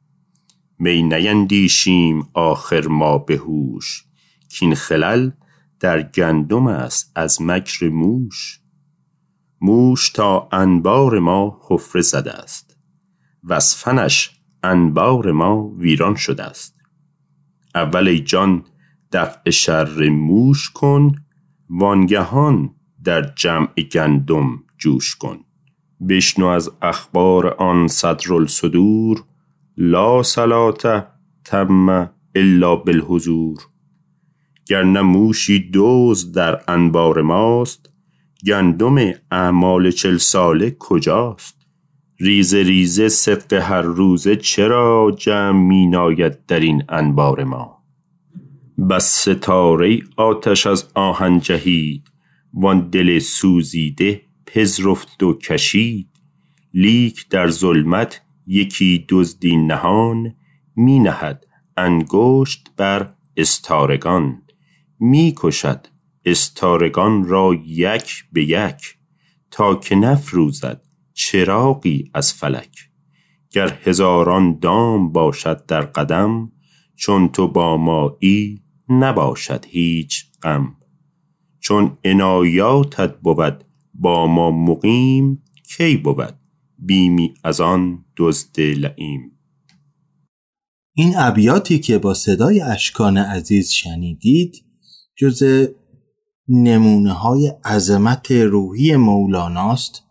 می 0.79 1.03
نیندیشیم 1.03 2.29
آخر 2.35 2.87
ما 2.87 3.19
به 3.19 3.37
هوش. 3.37 4.05
کین 4.49 4.75
خلل 4.75 5.31
در 5.81 6.03
گندم 6.03 6.67
است 6.67 7.13
از 7.15 7.43
مکر 7.43 7.89
موش. 7.89 8.61
موش 9.61 10.11
تا 10.11 10.49
انبار 10.53 11.19
ما 11.19 11.61
حفره 11.69 12.03
زده 12.03 12.33
است. 12.33 12.77
و 13.45 13.61
فنش 13.61 14.41
انبار 14.63 15.33
ما 15.33 15.69
ویران 15.69 16.15
شده 16.15 16.45
است. 16.45 16.75
اول 17.75 18.09
ای 18.09 18.21
جان 18.21 18.65
دفع 19.13 19.51
شر 19.51 20.09
موش 20.09 20.71
کن 20.71 21.13
وانگهان 21.71 22.75
در 23.05 23.23
جمع 23.23 23.69
گندم 23.93 24.63
جوش 24.79 25.17
کن. 25.17 25.45
بشنو 26.09 26.47
از 26.47 26.71
اخبار 26.83 27.47
آن 27.47 27.89
صدر 27.89 28.35
الصدور 28.35 29.25
لا 29.81 30.23
صلات 30.23 31.07
تم 31.45 32.11
الا 32.35 32.77
بالحضور 32.77 33.59
گر 34.67 34.83
موشی 34.83 35.59
دوز 35.59 36.33
در 36.33 36.61
انبار 36.69 37.23
ماست 37.23 37.91
گندم 38.47 39.13
اعمال 39.31 39.91
چل 39.91 40.17
ساله 40.17 40.77
کجاست؟ 40.79 41.67
ریزه 42.21 42.63
ریزه 42.63 43.09
صدق 43.09 43.53
هر 43.53 43.83
روزه 43.83 44.37
چرا 44.37 45.15
جمع 45.19 45.61
می 45.61 45.87
ناید 45.87 46.47
در 46.47 46.61
این 46.61 46.85
انبار 46.89 47.45
ما؟ 47.45 47.85
بس 48.91 49.29
ستاره 49.29 50.01
آتش 50.17 50.67
از 50.67 50.91
آهن 50.95 51.41
جهید 51.41 52.03
وان 52.55 52.89
دل 52.89 53.19
سوزیده 53.19 54.23
پذرفت 54.47 55.23
و 55.23 55.39
کشید 55.39 56.09
لیک 56.75 57.29
در 57.29 57.49
ظلمت 57.49 58.21
یکی 58.49 59.07
دزدی 59.09 59.57
نهان 59.57 60.35
می 60.77 60.99
نهد 60.99 61.47
انگشت 61.77 62.71
بر 62.77 63.15
استارگان. 63.37 64.43
می 65.01 65.35
کشد 65.37 65.87
استارگان 66.25 67.25
را 67.25 67.55
یک 67.67 68.25
به 68.33 68.45
یک 68.45 68.97
تا 69.51 69.75
که 69.75 69.95
نفروزد 69.95 70.83
چراغی 71.15 72.11
از 72.15 72.33
فلک. 72.33 72.91
گر 73.51 73.79
هزاران 73.85 74.59
دام 74.59 75.13
باشد 75.13 75.67
در 75.67 75.81
قدم 75.81 76.53
چون 76.97 77.29
تو 77.29 77.49
با 77.49 77.77
مایی 77.77 78.63
نباشد 78.89 79.65
هیچ 79.69 80.25
غم. 80.43 80.77
چون 81.61 81.99
عنایاتت 82.05 83.19
بود 83.19 83.65
با 83.95 84.27
ما 84.27 84.51
مقیم 84.51 85.43
کی 85.77 85.97
بود؟ 85.97 86.48
بیمی 86.79 87.35
از 87.45 87.61
آن 87.61 88.05
دزد 88.17 88.61
لعیم. 88.61 89.39
این 90.95 91.13
ابیاتی 91.17 91.79
که 91.79 91.99
با 91.99 92.15
صدای 92.15 92.61
اشکان 92.61 93.17
عزیز 93.17 93.71
شنیدید 93.71 94.65
جز 95.17 95.69
نمونه 96.49 97.13
های 97.13 97.53
عظمت 97.65 98.31
روحی 98.31 98.97
مولاناست 98.97 100.03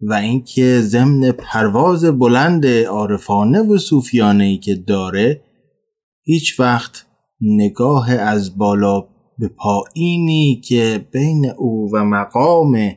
و 0.00 0.12
اینکه 0.12 0.80
ضمن 0.80 1.32
پرواز 1.32 2.04
بلند 2.04 2.66
عارفانه 2.66 3.60
و 3.60 3.78
صوفیانه 3.78 4.44
ای 4.44 4.58
که 4.58 4.74
داره 4.74 5.42
هیچ 6.22 6.60
وقت 6.60 7.06
نگاه 7.40 8.12
از 8.12 8.58
بالا 8.58 9.00
به 9.38 9.48
پایینی 9.48 10.60
که 10.64 11.08
بین 11.12 11.50
او 11.50 11.90
و 11.92 12.04
مقام 12.04 12.92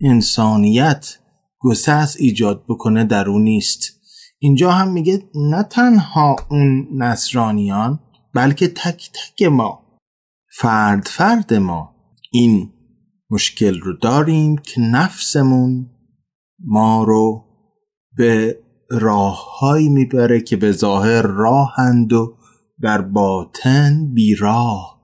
انسانیت 0.00 1.18
گسست 1.60 2.16
ایجاد 2.20 2.64
بکنه 2.68 3.04
در 3.04 3.28
او 3.28 3.38
نیست. 3.38 4.00
اینجا 4.38 4.70
هم 4.70 4.92
میگه 4.92 5.22
نه 5.34 5.62
تنها 5.62 6.36
اون 6.50 6.88
نصرانیان 6.96 8.00
بلکه 8.34 8.68
تک 8.68 9.10
تک 9.12 9.42
ما 9.42 9.82
فرد 10.52 11.06
فرد 11.06 11.54
ما. 11.54 11.94
این 12.32 12.72
مشکل 13.30 13.80
رو 13.80 13.92
داریم 13.92 14.56
که 14.56 14.80
نفسمون 14.80 15.90
ما 16.64 17.04
رو 17.04 17.44
به 18.16 18.58
راههایی 18.90 19.88
می‌بره 19.88 20.40
که 20.40 20.56
به 20.56 20.72
ظاهر 20.72 21.22
راهند 21.22 22.12
و 22.12 22.36
در 22.82 23.00
باطن 23.00 24.14
بیراه. 24.14 24.98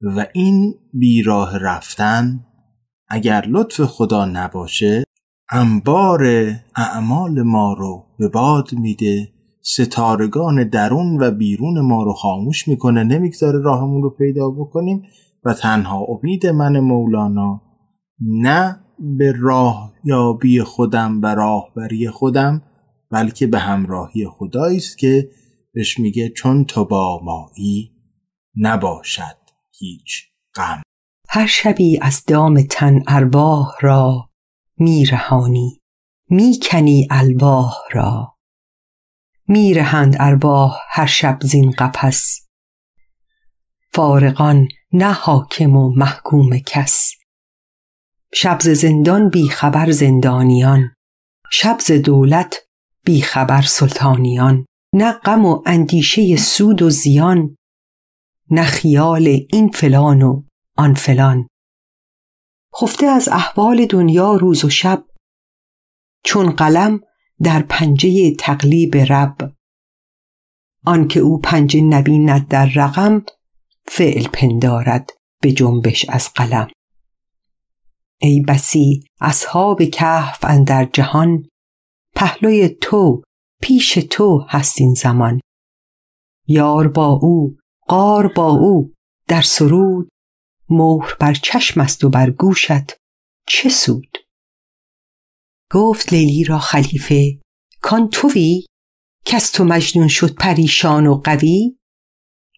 و 0.00 0.26
این 0.32 0.74
بیراه 0.92 1.58
رفتن 1.58 2.44
اگر 3.08 3.46
لطف 3.48 3.80
خدا 3.80 4.24
نباشه 4.24 5.04
انبار 5.50 6.26
اعمال 6.76 7.42
ما 7.42 7.72
رو 7.72 8.04
به 8.18 8.28
باد 8.28 8.72
میده. 8.72 9.28
ستارگان 9.62 10.68
درون 10.68 11.20
و 11.20 11.30
بیرون 11.30 11.80
ما 11.80 12.02
رو 12.02 12.12
خاموش 12.12 12.68
می‌کنه. 12.68 13.04
نمی‌گذاره 13.04 13.58
راهمون 13.58 14.02
رو 14.02 14.10
پیدا 14.10 14.50
بکنیم 14.50 15.02
و 15.44 15.54
تنها 15.54 15.98
امید 15.98 16.46
من 16.46 16.80
مولانا 16.80 17.62
نه 18.20 18.80
به 19.18 19.34
راه 19.38 19.92
یابی 20.04 20.62
خودم 20.62 21.22
و 21.22 21.34
راهبری 21.34 22.08
خودم 22.08 22.62
بلکه 23.10 23.46
به 23.46 23.58
همراهی 23.58 24.28
خدایی 24.28 24.76
است 24.76 24.98
که 24.98 25.28
بهش 25.74 25.98
میگه 25.98 26.28
چون 26.28 26.64
تو 26.64 26.84
با 26.84 27.20
مایی 27.24 27.90
نباشد 28.56 29.36
هیچ 29.78 30.24
غم. 30.54 30.82
هر 31.28 31.46
شبی 31.46 31.98
از 32.02 32.24
دام 32.26 32.62
تن 32.70 33.02
ارواح 33.06 33.68
را 33.80 34.27
میرهانی 34.78 35.80
می‌کنی 36.30 37.08
الواح 37.10 37.74
را. 37.92 38.34
میرهند 39.48 40.16
ارواح 40.20 40.76
هر 40.90 41.06
شب 41.06 41.38
زین 41.42 41.70
قفس. 41.70 42.46
فارغان 43.92 44.68
نه 44.92 45.12
حاکم 45.12 45.76
و 45.76 45.94
محکوم 45.96 46.58
کس. 46.58 47.10
شب 48.34 48.58
زندان 48.60 49.30
بی 49.30 49.48
خبر 49.48 49.90
زندانیان. 49.90 50.94
شب 51.52 51.78
دولت 52.04 52.56
بی 53.04 53.22
خبر 53.22 53.62
سلطانیان. 53.62 54.66
نه 54.94 55.12
غم 55.12 55.46
و 55.46 55.62
اندیشه 55.66 56.36
سود 56.36 56.82
و 56.82 56.90
زیان. 56.90 57.56
نه 58.50 58.64
خیال 58.64 59.26
این 59.52 59.70
فلان 59.70 60.22
و 60.22 60.42
آن 60.76 60.94
فلان. 60.94 61.47
خفته 62.80 63.06
از 63.06 63.28
احوال 63.28 63.86
دنیا 63.86 64.34
روز 64.34 64.64
و 64.64 64.70
شب 64.70 65.04
چون 66.24 66.50
قلم 66.50 67.00
در 67.42 67.62
پنجه 67.62 68.34
تقلیب 68.34 68.96
رب. 68.96 69.52
آنکه 70.84 71.20
او 71.20 71.40
پنجه 71.40 71.80
نبیند 71.80 72.48
در 72.48 72.66
رقم 72.74 73.24
فعل 73.86 74.28
پندارد 74.32 75.10
به 75.42 75.52
جنبش 75.52 76.06
از 76.08 76.30
قلم. 76.34 76.68
ای 78.20 78.40
بسی 78.48 79.04
اصحاب 79.20 79.84
کهف 79.84 80.38
اندر 80.42 80.84
جهان 80.84 81.48
پهلوی 82.14 82.68
تو 82.68 83.22
پیش 83.62 83.92
تو 83.94 84.46
هست 84.48 84.80
این 84.80 84.94
زمان. 84.94 85.40
یار 86.46 86.88
با 86.88 87.06
او 87.22 87.56
قار 87.88 88.32
با 88.32 88.48
او 88.48 88.92
در 89.28 89.42
سرود 89.42 90.08
مهر 90.70 91.16
بر 91.20 91.34
چشم 91.34 91.80
است 91.80 92.04
و 92.04 92.08
بر 92.08 92.30
گوشت 92.30 93.00
چه 93.48 93.68
سود؟ 93.68 94.18
گفت 95.72 96.12
لیلی 96.12 96.44
را 96.44 96.58
خلیفه 96.58 97.40
کان 97.80 98.08
توی؟ 98.08 98.66
کس 99.24 99.50
تو 99.50 99.64
مجنون 99.64 100.08
شد 100.08 100.34
پریشان 100.34 101.06
و 101.06 101.14
قوی؟ 101.14 101.78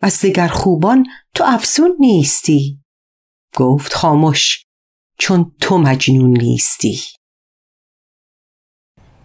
از 0.03 0.21
دگر 0.21 0.49
خوبان 0.49 1.07
تو 1.35 1.45
افزون 1.47 1.97
نیستی؟ 2.01 2.81
گفت 3.57 3.95
خاموش 3.95 4.65
چون 5.19 5.53
تو 5.61 5.79
مجنون 5.79 6.31
نیستی. 6.31 7.01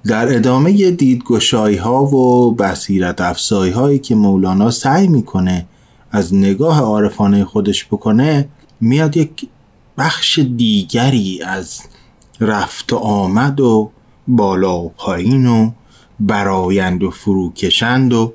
در 0.07 0.35
ادامه 0.35 0.91
دیدگشایی 0.91 1.77
ها 1.77 2.03
و 2.03 2.51
بصیرت 2.55 3.21
افزایی 3.21 3.71
هایی 3.71 3.99
که 3.99 4.15
مولانا 4.15 4.71
سعی 4.71 5.07
می‌کنه 5.07 5.67
از 6.11 6.35
نگاه 6.35 6.79
عارفانه 6.79 7.45
خودش 7.45 7.85
بکنه 7.85 8.49
میاد 8.85 9.17
یک 9.17 9.47
بخش 9.97 10.39
دیگری 10.39 11.41
از 11.41 11.81
رفت 12.39 12.93
و 12.93 12.97
آمد 12.97 13.59
و 13.59 13.91
بالا 14.27 14.79
و 14.79 14.89
پایین 14.89 15.47
و 15.47 15.71
برایند 16.19 17.03
و 17.03 17.11
فروکشند 17.11 18.13
و 18.13 18.33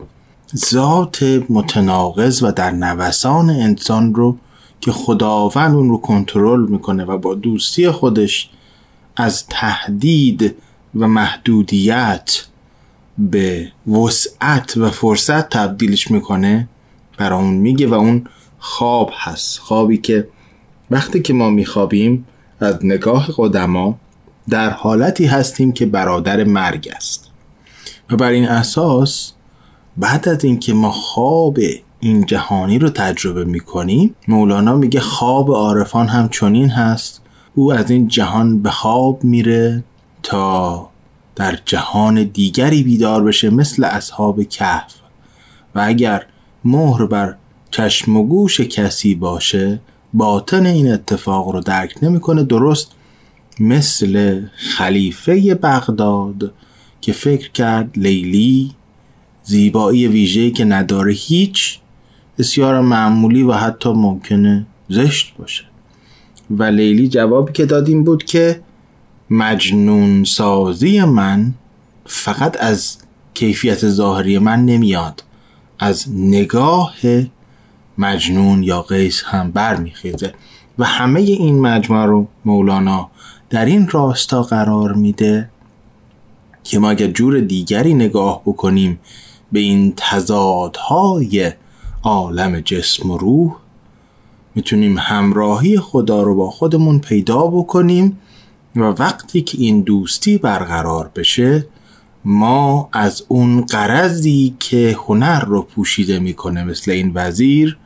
ذات 0.57 1.23
متناقض 1.49 2.43
و 2.43 2.53
در 2.53 2.71
نوسان 2.71 3.51
انسان 3.51 4.15
رو 4.15 4.37
که 4.81 4.93
خداوند 4.93 5.75
اون 5.75 5.89
رو 5.89 5.99
کنترل 5.99 6.67
می‌کنه 6.67 7.05
و 7.05 7.19
با 7.19 7.35
دوستی 7.35 7.91
خودش 7.91 8.51
از 9.17 9.47
تهدید 9.47 10.55
و 10.95 11.09
محدودیت 11.09 12.47
به 13.19 13.73
وسعت 13.87 14.77
و 14.77 14.91
فرصت 14.91 15.49
تبدیلش 15.49 16.11
می‌کنه 16.11 16.69
برامون 17.19 17.55
میگه 17.55 17.87
و 17.87 17.95
اون 17.95 18.25
خواب 18.59 19.11
هست. 19.15 19.59
خوابی 19.59 19.97
که 19.97 20.29
وقتی 20.91 21.21
که 21.23 21.33
ما 21.33 21.51
میخوابیم 21.51 22.27
از 22.61 22.79
نگاه 22.83 23.29
قدما 23.37 23.99
در 24.49 24.71
حالتی 24.71 25.27
هستیم 25.27 25.73
که 25.73 25.87
برادر 25.87 26.45
مرگ 26.45 26.89
است. 26.97 27.31
و 28.11 28.17
بر 28.17 28.31
این 28.31 28.49
اساس 28.49 29.33
بعد 29.97 30.29
از 30.29 30.45
اینکه 30.45 30.75
ما 30.75 30.91
خواب 30.91 31.59
این 32.01 32.27
جهانی 32.27 32.79
رو 32.79 32.91
تجربه 32.91 33.45
می‌کنیم 33.45 34.15
مولانا 34.29 34.77
میگه 34.77 35.01
خواب 35.01 35.51
عارفان 35.51 36.09
هم 36.09 36.29
چنین 36.29 36.71
هست. 36.71 37.23
او 37.55 37.73
از 37.73 37.91
این 37.91 38.09
جهان 38.09 38.63
به 38.63 38.71
خواب 38.71 39.25
میره 39.25 39.85
تا 40.23 40.91
در 41.37 41.59
جهان 41.65 42.25
دیگری 42.25 42.83
بیدار 42.83 43.25
بشه 43.25 43.51
مثل 43.51 43.85
اصحاب 43.85 44.43
کهف. 44.43 44.95
و 45.75 45.81
اگر 45.85 46.27
مهر 46.65 47.07
بر 47.07 47.35
چشم 47.71 48.17
و 48.17 48.23
گوش 48.23 48.61
کسی 48.61 49.15
باشه 49.15 49.81
باطن 50.15 50.67
این 50.67 50.93
اتفاق 50.93 51.49
رو 51.49 51.61
درک 51.61 51.95
نمی‌کنه 52.03 52.43
درست 52.43 52.93
مثل 53.61 54.43
خلیفه 54.57 55.55
بغداد 55.55 56.53
که 57.01 57.13
فکر 57.13 57.51
کرد 57.51 57.99
لیلی 57.99 58.71
زیبایی 59.45 60.09
ویژه‌ای 60.09 60.51
که 60.51 60.65
نداره 60.65 61.13
هیچ 61.13 61.79
بسیار 62.39 62.81
معمولی 62.81 63.43
و 63.43 63.53
حتی 63.53 63.93
ممکنه 63.93 64.67
زشت 64.89 65.35
باشه. 65.39 65.65
و 66.51 66.63
لیلی 66.63 67.09
جوابی 67.09 67.53
که 67.53 67.67
داد 67.67 68.05
بود 68.05 68.25
که 68.25 68.61
مجنون 69.31 70.25
سازی 70.25 71.05
من 71.05 71.55
فقط 72.07 72.57
از 72.61 72.99
کیفیت 73.35 73.89
ظاهری 73.89 74.39
من 74.39 74.65
نمیاد 74.65 75.25
از 75.79 76.07
نگاه 76.15 76.95
مجنون 78.01 78.63
یا 78.63 78.83
قیس 78.83 79.23
هم 79.25 79.51
برمیخیزه. 79.51 80.35
و 80.79 80.85
همه 80.85 81.21
این 81.21 81.61
مجموعه 81.61 82.05
رو 82.05 82.27
مولانا 82.45 83.11
در 83.51 83.65
این 83.65 83.89
راستا 83.89 84.43
قرار 84.43 84.93
میده 84.93 85.51
که 86.65 86.79
ما 86.79 86.91
اگر 86.91 87.07
جور 87.07 87.41
دیگری 87.41 87.95
نگاه 87.95 88.43
بکنیم 88.47 89.01
به 89.53 89.61
این 89.61 89.93
تضادهای 89.97 91.53
عالم 92.03 92.61
جسم 92.61 93.11
و 93.11 93.19
روح 93.19 93.57
می‌تونیم 94.55 94.99
همراهی 94.99 95.79
خدا 95.79 96.23
رو 96.23 96.35
با 96.35 96.51
خودمون 96.51 96.99
پیدا 96.99 97.47
بکنیم 97.47 98.19
و 98.77 98.81
وقتی 98.81 99.43
که 99.43 99.59
این 99.59 99.81
دوستی 99.81 100.39
برقرار 100.39 101.11
بشه 101.17 101.67
ما 102.25 102.89
از 102.93 103.25
اون 103.29 103.61
قرضی 103.61 104.55
که 104.59 104.97
هنر 105.07 105.41
رو 105.45 105.63
پوشیده 105.63 106.19
می‌کنه 106.19 106.65
مثل 106.65 106.91
این 106.91 107.13
وزیر 107.15 107.79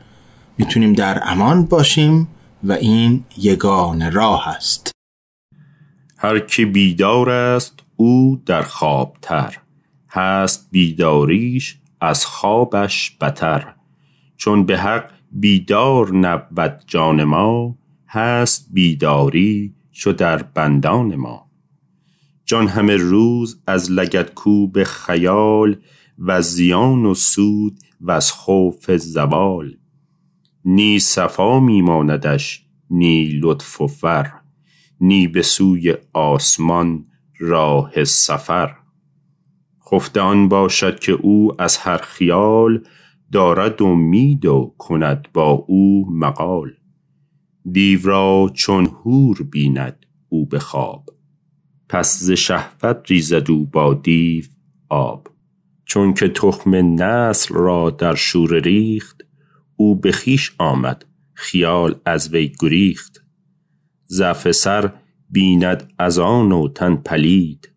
می‌تونیم 0.57 0.93
در 0.93 1.21
امان 1.23 1.65
باشیم 1.65 2.27
و 2.63 2.71
این 2.71 3.23
یگان 3.37 4.11
راه 4.11 4.47
است. 4.47 4.91
هر 6.17 6.39
که 6.39 6.65
بیدار 6.65 7.29
است 7.29 7.79
او 7.95 8.41
در 8.45 8.61
خوابتر. 8.61 9.57
هست 10.09 10.67
بیداریش 10.71 11.77
از 12.01 12.25
خوابش 12.25 13.17
بتر. 13.21 13.73
چون 14.37 14.65
به 14.65 14.77
حق 14.77 15.09
بیدار 15.31 16.15
نبود 16.15 16.83
جان 16.87 17.23
ما 17.23 17.77
هست 18.07 18.67
بیداری 18.71 19.73
شو 19.91 20.11
در 20.11 20.43
بندان 20.43 21.15
ما. 21.15 21.49
جان 22.45 22.67
همه 22.67 22.95
روز 22.95 23.61
از 23.67 23.91
لگت 23.91 24.33
کوب 24.33 24.83
خیال 24.83 25.77
و 26.19 26.41
زیان 26.41 27.05
و 27.05 27.13
سود 27.13 27.79
و 28.01 28.11
از 28.11 28.31
خوف 28.31 28.91
زوال. 28.91 29.77
نی 30.65 30.99
صفا 30.99 31.59
میماندش 31.59 32.65
نی 32.89 33.25
لطف 33.25 33.81
و 33.81 33.87
فر 33.87 34.31
نی 35.01 35.27
به 35.27 35.41
سوی 35.41 35.93
آسمان 36.13 37.05
راه 37.39 38.03
سفر. 38.03 38.75
خفته 39.91 40.21
آن 40.21 40.49
باشد 40.49 40.99
که 40.99 41.11
او 41.11 41.61
از 41.61 41.77
هر 41.77 41.97
خیال 41.97 42.83
دارد 43.31 43.83
امید 43.83 44.45
و 44.45 44.75
کند 44.77 45.27
با 45.33 45.51
او 45.51 46.07
مقال. 46.11 46.71
دیو 47.71 47.99
را 48.03 48.51
چون 48.53 48.85
هور 48.85 49.43
بیند 49.43 50.05
او 50.29 50.45
به 50.45 50.59
خواب 50.59 51.09
پس 51.89 52.19
ز 52.19 52.31
شهوت 52.31 53.05
ریزد 53.07 53.51
او 53.51 53.65
با 53.65 53.93
دیو 53.93 54.45
آب. 54.89 55.27
چون 55.85 56.13
که 56.13 56.27
تخم 56.27 56.75
نسل 56.75 57.55
را 57.55 57.89
در 57.89 58.15
شور 58.15 58.59
ریخت 58.59 59.24
او 59.75 59.95
به 59.95 60.11
خیش 60.11 60.55
آمد 60.57 61.05
خیال 61.33 61.95
از 62.05 62.29
وی 62.33 62.51
گریخت. 62.59 63.25
ضعف 64.07 64.51
سر 64.51 64.93
بیند 65.29 65.93
از 65.99 66.19
آن 66.19 66.51
و 66.51 66.67
تن 66.67 66.95
پلید 66.95 67.71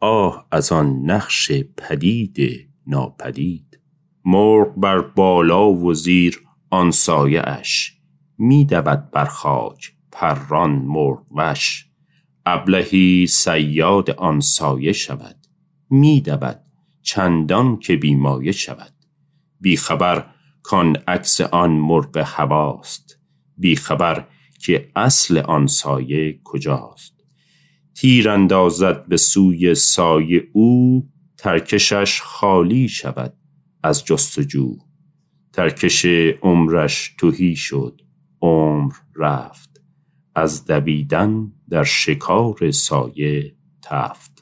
آه 0.00 0.46
از 0.52 0.72
آن 0.72 1.10
نقش 1.10 1.52
پدید 1.76 2.68
ناپدید. 2.86 3.78
مرغ 4.24 4.74
بر 4.76 5.00
بالا 5.00 5.72
و 5.72 5.94
زیر 5.94 6.42
آن 6.70 6.90
سایه 6.90 7.42
اش 7.44 7.96
می 8.38 8.64
دود 8.64 9.10
بر 9.10 9.24
خاک 9.24 9.92
پران 10.12 10.70
مرغ 10.70 11.22
وش. 11.36 11.86
ابلهی 12.46 13.26
سیاد 13.26 14.10
آن 14.10 14.40
سایه 14.40 14.92
شود 14.92 15.36
می 15.90 16.20
دود 16.20 16.60
چندان 17.02 17.76
که 17.76 17.96
بیمایه 17.96 18.52
شود. 18.52 18.92
بی 19.60 19.76
خبر 19.76 20.26
کان 20.62 20.96
عکس 21.08 21.40
آن 21.40 21.70
مرغ 21.70 22.22
هواست. 22.26 23.18
بی 23.56 23.76
خبر 23.76 24.26
که 24.60 24.90
اصل 24.96 25.38
آن 25.38 25.66
سایه 25.66 26.40
کجاست. 26.44 27.24
تیر 27.94 28.30
اندازد 28.30 29.06
به 29.06 29.16
سوی 29.16 29.74
سایه 29.74 30.48
او 30.52 31.08
ترکشش 31.36 32.20
خالی 32.20 32.88
شود 32.88 33.34
از 33.82 34.04
جستجو. 34.04 34.76
ترکش 35.52 36.04
عمرش 36.42 37.14
توهی 37.18 37.56
شد 37.56 38.00
عمر 38.42 38.92
رفت. 39.16 39.82
از 40.34 40.66
دویدن 40.66 41.52
در 41.70 41.84
شکار 41.84 42.70
سایه 42.70 43.56
تفت. 43.82 44.41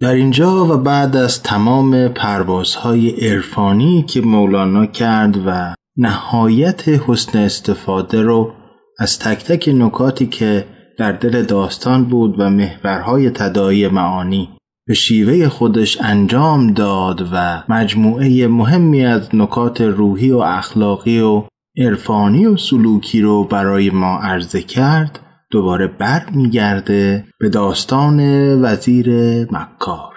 در 0.00 0.14
اینجا 0.14 0.64
و 0.64 0.76
بعد 0.76 1.16
از 1.16 1.42
تمام 1.42 2.08
پروازهای 2.08 3.10
عرفانی 3.10 4.02
که 4.02 4.20
مولانا 4.20 4.86
کرد 4.86 5.36
و 5.46 5.74
نهایت 5.96 6.88
حسن 6.88 7.38
استفاده 7.38 8.22
رو 8.22 8.52
از 8.98 9.18
تک 9.18 9.44
تک 9.44 9.68
نکاتی 9.74 10.26
که 10.26 10.66
در 10.98 11.12
دل 11.12 11.42
داستان 11.42 12.04
بود 12.04 12.40
و 12.40 12.50
محورهای 12.50 13.30
تدایی 13.30 13.88
معانی 13.88 14.48
به 14.86 14.94
شیوه 14.94 15.48
خودش 15.48 16.00
انجام 16.00 16.72
داد 16.72 17.28
و 17.32 17.62
مجموعه 17.68 18.48
مهمی 18.48 19.04
از 19.04 19.34
نکات 19.34 19.80
روحی 19.80 20.30
و 20.30 20.38
اخلاقی 20.38 21.20
و 21.20 21.42
عرفانی 21.78 22.46
و 22.46 22.56
سلوکی 22.56 23.20
رو 23.20 23.44
برای 23.44 23.90
ما 23.90 24.18
عرضه 24.18 24.62
کرد 24.62 25.25
دوباره 25.56 25.86
بر 25.86 26.30
میگرده 26.30 27.24
به 27.40 27.48
داستان 27.48 28.20
وزیر 28.62 29.08
مکار. 29.52 30.14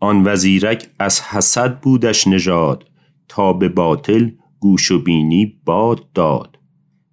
آن 0.00 0.22
وزیرک 0.26 0.90
از 0.98 1.20
حسد 1.20 1.80
بودش 1.80 2.26
نژاد 2.26 2.84
تا 3.28 3.52
به 3.52 3.68
باطل 3.68 4.30
گوش 4.58 4.90
و 4.90 5.02
بینی 5.02 5.60
باد 5.64 6.12
داد. 6.12 6.58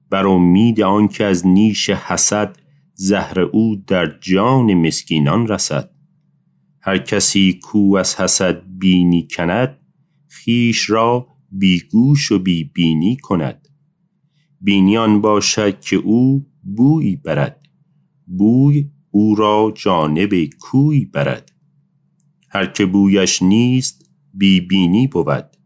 بر 0.10 0.28
امید 0.28 0.82
آنکه 0.82 1.26
از 1.26 1.48
نیش 1.48 1.90
حسد 1.90 2.58
زهر 2.94 3.40
او 3.40 3.76
در 3.88 4.20
جان 4.20 4.74
مسکینان 4.74 5.48
رسد. 5.48 5.90
هر 6.82 6.98
کسی 6.98 7.60
کو 7.64 7.96
از 7.96 8.16
حسد 8.16 8.62
بینی 8.78 9.28
کند 9.36 9.78
خیش 10.30 10.90
را 10.90 11.28
بی 11.52 11.80
گوش 11.92 12.32
و 12.32 12.40
بی 12.40 12.64
بینی 12.64 13.18
کند. 13.18 13.68
بینیان 14.62 15.22
باشد 15.22 15.80
که 15.80 15.96
او 15.96 16.51
بوی 16.64 17.16
برد. 17.16 17.68
بوی 18.28 18.90
او 19.12 19.36
را 19.36 19.74
جانب 19.76 20.46
کوی 20.46 21.06
برد. 21.06 21.52
هر 22.50 22.66
که 22.66 22.86
بویش 22.86 23.42
نیست 23.42 24.10
بی 24.34 24.62
بینی 24.62 25.08
بود. 25.08 25.58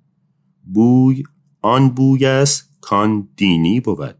بوی 0.73 1.23
آن 1.61 1.89
بوی 1.89 2.25
است 2.25 2.77
کان 2.81 3.29
دینی 3.35 3.79
بود. 3.79 4.17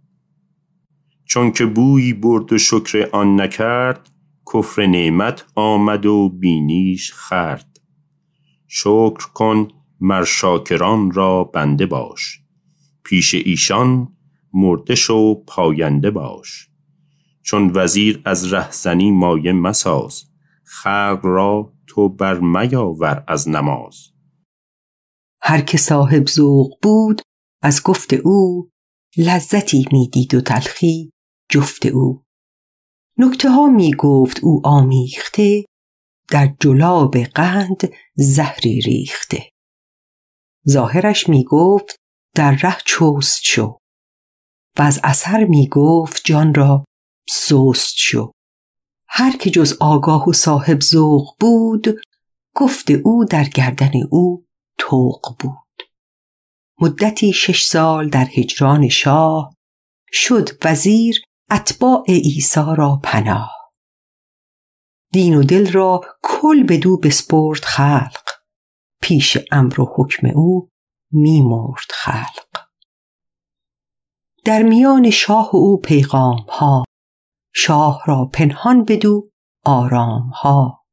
چون 1.26 1.52
که 1.52 1.66
بوی 1.66 2.14
برد 2.14 2.54
و 2.54 2.58
شکر 2.58 3.10
آن 3.12 3.42
نکرد 3.42 4.10
کفر 4.54 4.86
نعمت 4.86 5.46
آمد 5.56 6.06
و 6.06 6.30
بینیش 6.30 7.14
خرد 7.14 7.80
شکر 8.68 9.28
کن 9.34 9.68
مر 10.00 10.24
شاکران 10.24 11.12
را 11.12 11.44
بنده 11.44 11.86
باش. 11.86 12.42
پیش 13.04 13.36
ایشان 13.36 14.15
مرده 14.56 14.96
شو 14.96 15.44
پاینده 15.44 16.12
باش. 16.12 16.70
چون 17.42 17.72
وزیر 17.76 18.22
از 18.26 18.54
رهزنی 18.54 19.12
مایه 19.12 19.54
مساز 19.54 20.24
خلق 20.64 21.20
را 21.24 21.74
تو 21.88 22.10
بر 22.10 22.40
میاور 22.40 23.24
از 23.28 23.50
نماز. 23.50 23.96
هر 25.42 25.62
که 25.62 25.78
صاحب 25.78 26.28
ذوق 26.28 26.78
بود 26.82 27.22
از 27.62 27.84
گفت 27.84 28.14
او 28.14 28.70
لذتی 29.18 29.86
می‌دید 29.92 30.36
و 30.36 30.42
تلخی 30.42 31.12
جفت 31.50 31.86
او. 31.86 32.24
نکته 33.18 33.50
ها 33.50 33.68
می 33.68 33.94
گفت 33.94 34.40
او 34.44 34.62
آمیخته 34.64 35.66
در 36.30 36.56
جلاب 36.60 37.18
قند 37.18 37.92
زهری 38.16 38.82
ریخته. 38.82 39.50
ظاهرش 40.70 41.30
می 41.30 41.44
گفت 41.44 41.96
در 42.36 42.52
ره 42.52 42.78
چست 42.86 43.42
شو. 43.44 43.78
و 44.78 44.82
از 44.82 45.00
اثر 45.04 45.46
می 45.46 45.68
گفت 45.68 46.22
جان 46.26 46.54
را 46.54 46.86
سست 47.30 47.94
شو. 47.98 48.32
هر 49.08 49.38
که 49.38 49.50
جز 49.50 49.78
آگاه 49.80 50.30
و 50.30 50.34
صاحب 50.34 50.82
ذوق 50.82 51.36
بود 51.40 52.02
گفت 52.56 52.92
او 52.92 53.26
در 53.26 53.44
گردن 53.44 53.92
او 54.12 54.46
توق 54.78 55.36
بود. 55.40 55.88
مدتی 56.82 57.34
شش 57.34 57.66
سال 57.66 58.10
در 58.10 58.28
هجران 58.34 58.90
شاه 58.90 59.56
شد 60.12 60.50
وزیر 60.66 61.22
اتباع 61.52 62.04
عیسی 62.08 62.66
را 62.78 63.00
پناه. 63.04 63.52
دین 65.12 65.36
و 65.36 65.44
دل 65.44 65.72
را 65.72 66.02
کل 66.24 66.64
بدو 66.64 66.98
بسپرد 66.98 67.66
خلق. 67.66 68.30
پیش 69.02 69.38
امر 69.52 69.82
و 69.82 69.94
حکم 69.96 70.28
او 70.36 70.70
میمرد 71.12 71.90
خلق. 71.90 72.65
در 74.46 74.64
میان 74.64 75.10
شاه 75.10 75.50
و 75.54 75.58
او 75.58 75.78
پیغام 75.78 76.38
ها 76.50 76.84
شاه 77.56 78.02
را 78.06 78.30
پنهان 78.34 78.84
بدو 78.84 79.30
آرام 79.66 80.30
ها 80.30 80.86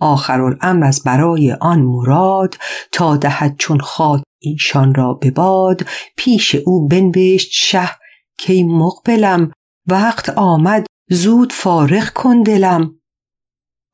آخر 0.00 0.40
الامر 0.40 0.84
از 0.84 1.02
برای 1.02 1.52
آن 1.52 1.82
مراد 1.82 2.54
تا 2.92 3.16
دهد 3.16 3.56
چون 3.58 3.80
خاک 3.80 4.22
ایشان 4.42 4.94
را 4.94 5.14
به 5.14 5.30
باد 5.30 5.86
پیش 6.16 6.54
او 6.54 6.88
بنوشت 6.88 7.50
شه 7.52 7.88
کی 8.38 8.62
مقبلم 8.64 9.52
وقت 9.86 10.28
آمد 10.28 10.86
زود 11.10 11.52
فارغ 11.52 12.08
کن 12.08 12.42
دلم. 12.42 13.00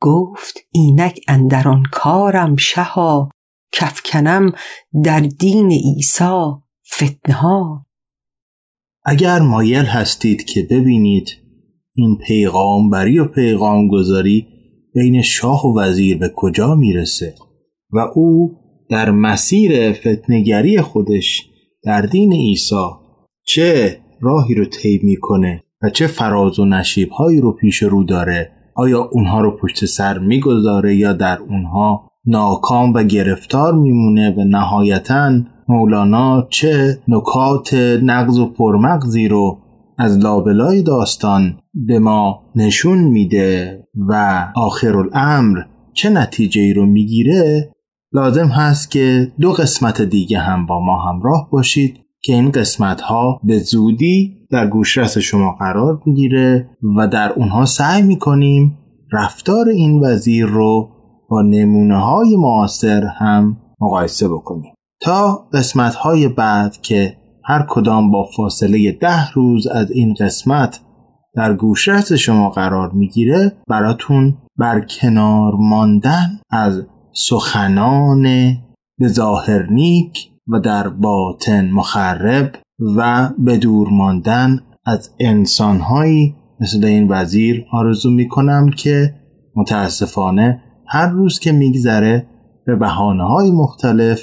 گفت 0.01 0.59
اینک 0.71 1.19
اندر 1.27 1.67
آن 1.67 1.83
کارم 1.91 2.55
شها 2.55 3.29
کفکنم 3.73 4.51
در 5.03 5.19
دین 5.19 5.71
عیسی 5.71 6.45
فتنه 6.93 7.35
ها 7.35 7.85
اگر 9.11 9.39
مایل 9.39 9.85
هستید 9.85 10.45
که 10.45 10.61
ببینید 10.63 11.37
این 11.95 12.17
پیغامبری 12.17 13.19
و 13.19 13.25
پیغامگذاری 13.25 14.47
بین 14.95 15.21
شاه 15.21 15.65
و 15.65 15.79
وزیر 15.79 16.17
به 16.17 16.31
کجا 16.35 16.75
می‌رسه 16.75 17.35
و 17.91 17.99
او 18.15 18.51
در 18.89 19.11
مسیر 19.11 19.91
فتنگری 19.91 20.81
خودش 20.81 21.49
در 21.83 22.01
دین 22.01 22.33
عیسی 22.33 22.75
چه 23.43 23.99
راهی 24.21 24.55
رو 24.55 24.65
طی 24.65 24.99
می‌کنه 25.03 25.63
و 25.83 25.89
چه 25.89 26.07
فراز 26.07 26.59
و 26.59 26.65
نشیب 26.65 27.09
هایی 27.09 27.41
رو 27.41 27.51
پیش 27.51 27.83
رو 27.83 28.03
داره 28.03 28.51
آیا 28.75 29.09
اونها 29.11 29.41
رو 29.41 29.57
پشت 29.57 29.85
سر 29.85 30.19
می‌گذاره 30.19 30.95
یا 30.95 31.13
در 31.13 31.39
اونها 31.39 32.09
ناکام 32.25 32.93
و 32.93 33.03
گرفتار 33.03 33.73
میمونه 33.73 34.35
و 34.37 34.43
نهایتا 34.43 35.31
مولانا 35.69 36.47
چه 36.49 36.99
نکات 37.07 37.73
نقض 38.03 38.39
و 38.39 38.45
پرمغزی 38.45 39.27
رو 39.27 39.57
از 39.97 40.17
لابلای 40.17 40.81
داستان 40.81 41.57
به 41.73 41.99
ما 41.99 42.43
نشون 42.55 42.97
میده 42.97 43.83
و 44.09 44.45
آخر 44.55 44.97
الامر 44.97 45.59
چه 45.93 46.09
نتیجه 46.09 46.61
ای 46.61 46.73
رو 46.73 46.85
می‌گیره 46.85 47.71
لازم 48.13 48.47
هست 48.47 48.91
که 48.91 49.31
دو 49.39 49.51
قسمت 49.51 50.01
دیگه 50.01 50.39
هم 50.39 50.65
با 50.65 50.79
ما 50.79 51.11
همراه 51.11 51.49
باشید 51.51 51.97
که 52.21 52.33
این 52.33 52.51
قسمت 52.51 53.01
ها 53.01 53.39
به 53.43 53.59
زودی 53.59 54.37
در 54.51 54.67
گوشرس 54.67 55.17
شما 55.17 55.55
قرار 55.59 56.01
می‌گیره 56.05 56.69
و 56.97 57.07
در 57.07 57.33
اونها 57.33 57.65
سعی 57.65 58.01
می‌کنیم 58.01 58.77
رفتار 59.11 59.69
این 59.69 60.05
وزیر 60.05 60.45
رو 60.45 60.89
با 61.29 61.41
نمونه 61.41 61.99
های 61.99 62.35
معاصر 62.35 63.03
هم 63.03 63.57
مقایسه 63.81 64.27
بکنیم. 64.27 64.73
تا 65.01 65.47
قسمت 65.53 65.95
های 65.95 66.27
بعد 66.27 66.81
که 66.81 67.17
هر 67.45 67.65
کدام 67.69 68.11
با 68.11 68.29
فاصله 68.37 68.91
ده 68.91 69.31
روز 69.31 69.67
از 69.67 69.91
این 69.91 70.13
قسمت 70.13 70.79
در 71.35 71.53
گوشرس 71.53 72.13
شما 72.13 72.49
قرار 72.49 72.91
می‌گیره 72.91 73.51
براتون 73.67 74.37
برکنار 74.57 75.53
ماندن 75.59 76.39
از 76.49 76.83
سخنان 77.13 78.23
به 78.97 79.07
ظاهر 79.07 79.67
نیک 79.71 80.29
و 80.47 80.59
در 80.59 80.89
باطن 80.89 81.69
مخرب 81.71 82.55
و 82.97 83.29
به 83.37 83.57
دور 83.57 83.89
ماندن 83.91 84.59
از 84.85 85.09
انسانهایی. 85.19 86.35
مثل 86.59 86.85
این 86.85 87.07
وزیر 87.09 87.65
آرزو 87.71 88.11
می‌کنم 88.11 88.69
که 88.69 89.15
متاسفانه 89.55 90.63
هر 90.87 91.07
روز 91.07 91.39
که 91.39 91.51
میگذره 91.51 92.27
به 92.65 92.75
بحانه 92.75 93.23
های 93.23 93.51
مختلف 93.51 94.21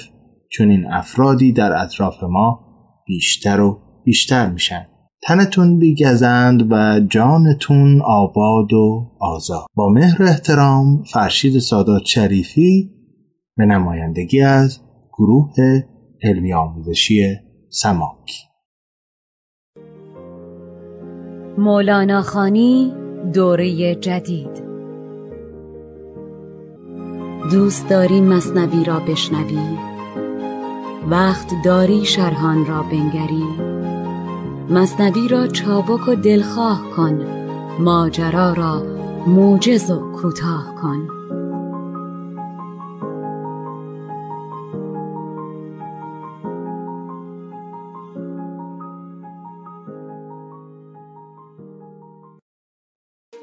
چون 0.51 0.69
این 0.69 0.85
افرادی 0.85 1.51
در 1.51 1.83
اطراف 1.83 2.23
ما 2.23 2.59
بیشتر 3.05 3.61
و 3.61 3.79
بیشتر 4.03 4.49
میشن. 4.49 4.87
تنتون 5.23 5.79
بیگزند 5.79 6.71
و 6.71 6.99
جانتون 6.99 8.01
آباد 8.01 8.73
و 8.73 9.11
آزاد. 9.19 9.65
با 9.75 9.89
مهر 9.89 10.23
احترام 10.23 11.03
فرشید 11.03 11.59
سادات 11.59 12.01
شریفی 12.05 12.91
به 13.57 13.65
نمایندگی 13.65 14.41
از 14.41 14.79
گروه 15.17 15.53
علمی 16.23 16.53
آموزشی 16.53 17.35
سماک. 17.69 18.31
مولانا 21.57 22.21
خانی 22.21 22.93
دوره 23.33 23.95
جدید. 23.95 24.67
دوست 27.51 27.89
داری 27.89 28.21
مصنوی 28.21 28.83
را 28.83 28.99
بشنوی 28.99 29.96
وقت 31.09 31.53
داری 31.63 32.05
شرحان 32.05 32.65
را 32.65 32.83
بنگری 32.83 33.45
مصنوی 34.69 35.27
را 35.27 35.47
چابک 35.47 36.07
و 36.07 36.15
دلخواه 36.15 36.89
کن 36.95 37.25
ماجرا 37.79 38.53
را 38.53 38.83
موجز 39.27 39.91
و 39.91 40.11
کوتاه 40.11 40.75
کن 40.75 41.09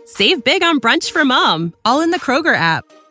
Save 0.07 0.45
big 0.45 0.63
on 0.63 0.79
brunch 0.79 1.11
for 1.11 1.25
mom, 1.25 1.75
all 1.85 2.01
in 2.01 2.11
the 2.13 2.21
Kroger 2.21 2.55
app. 2.55 2.85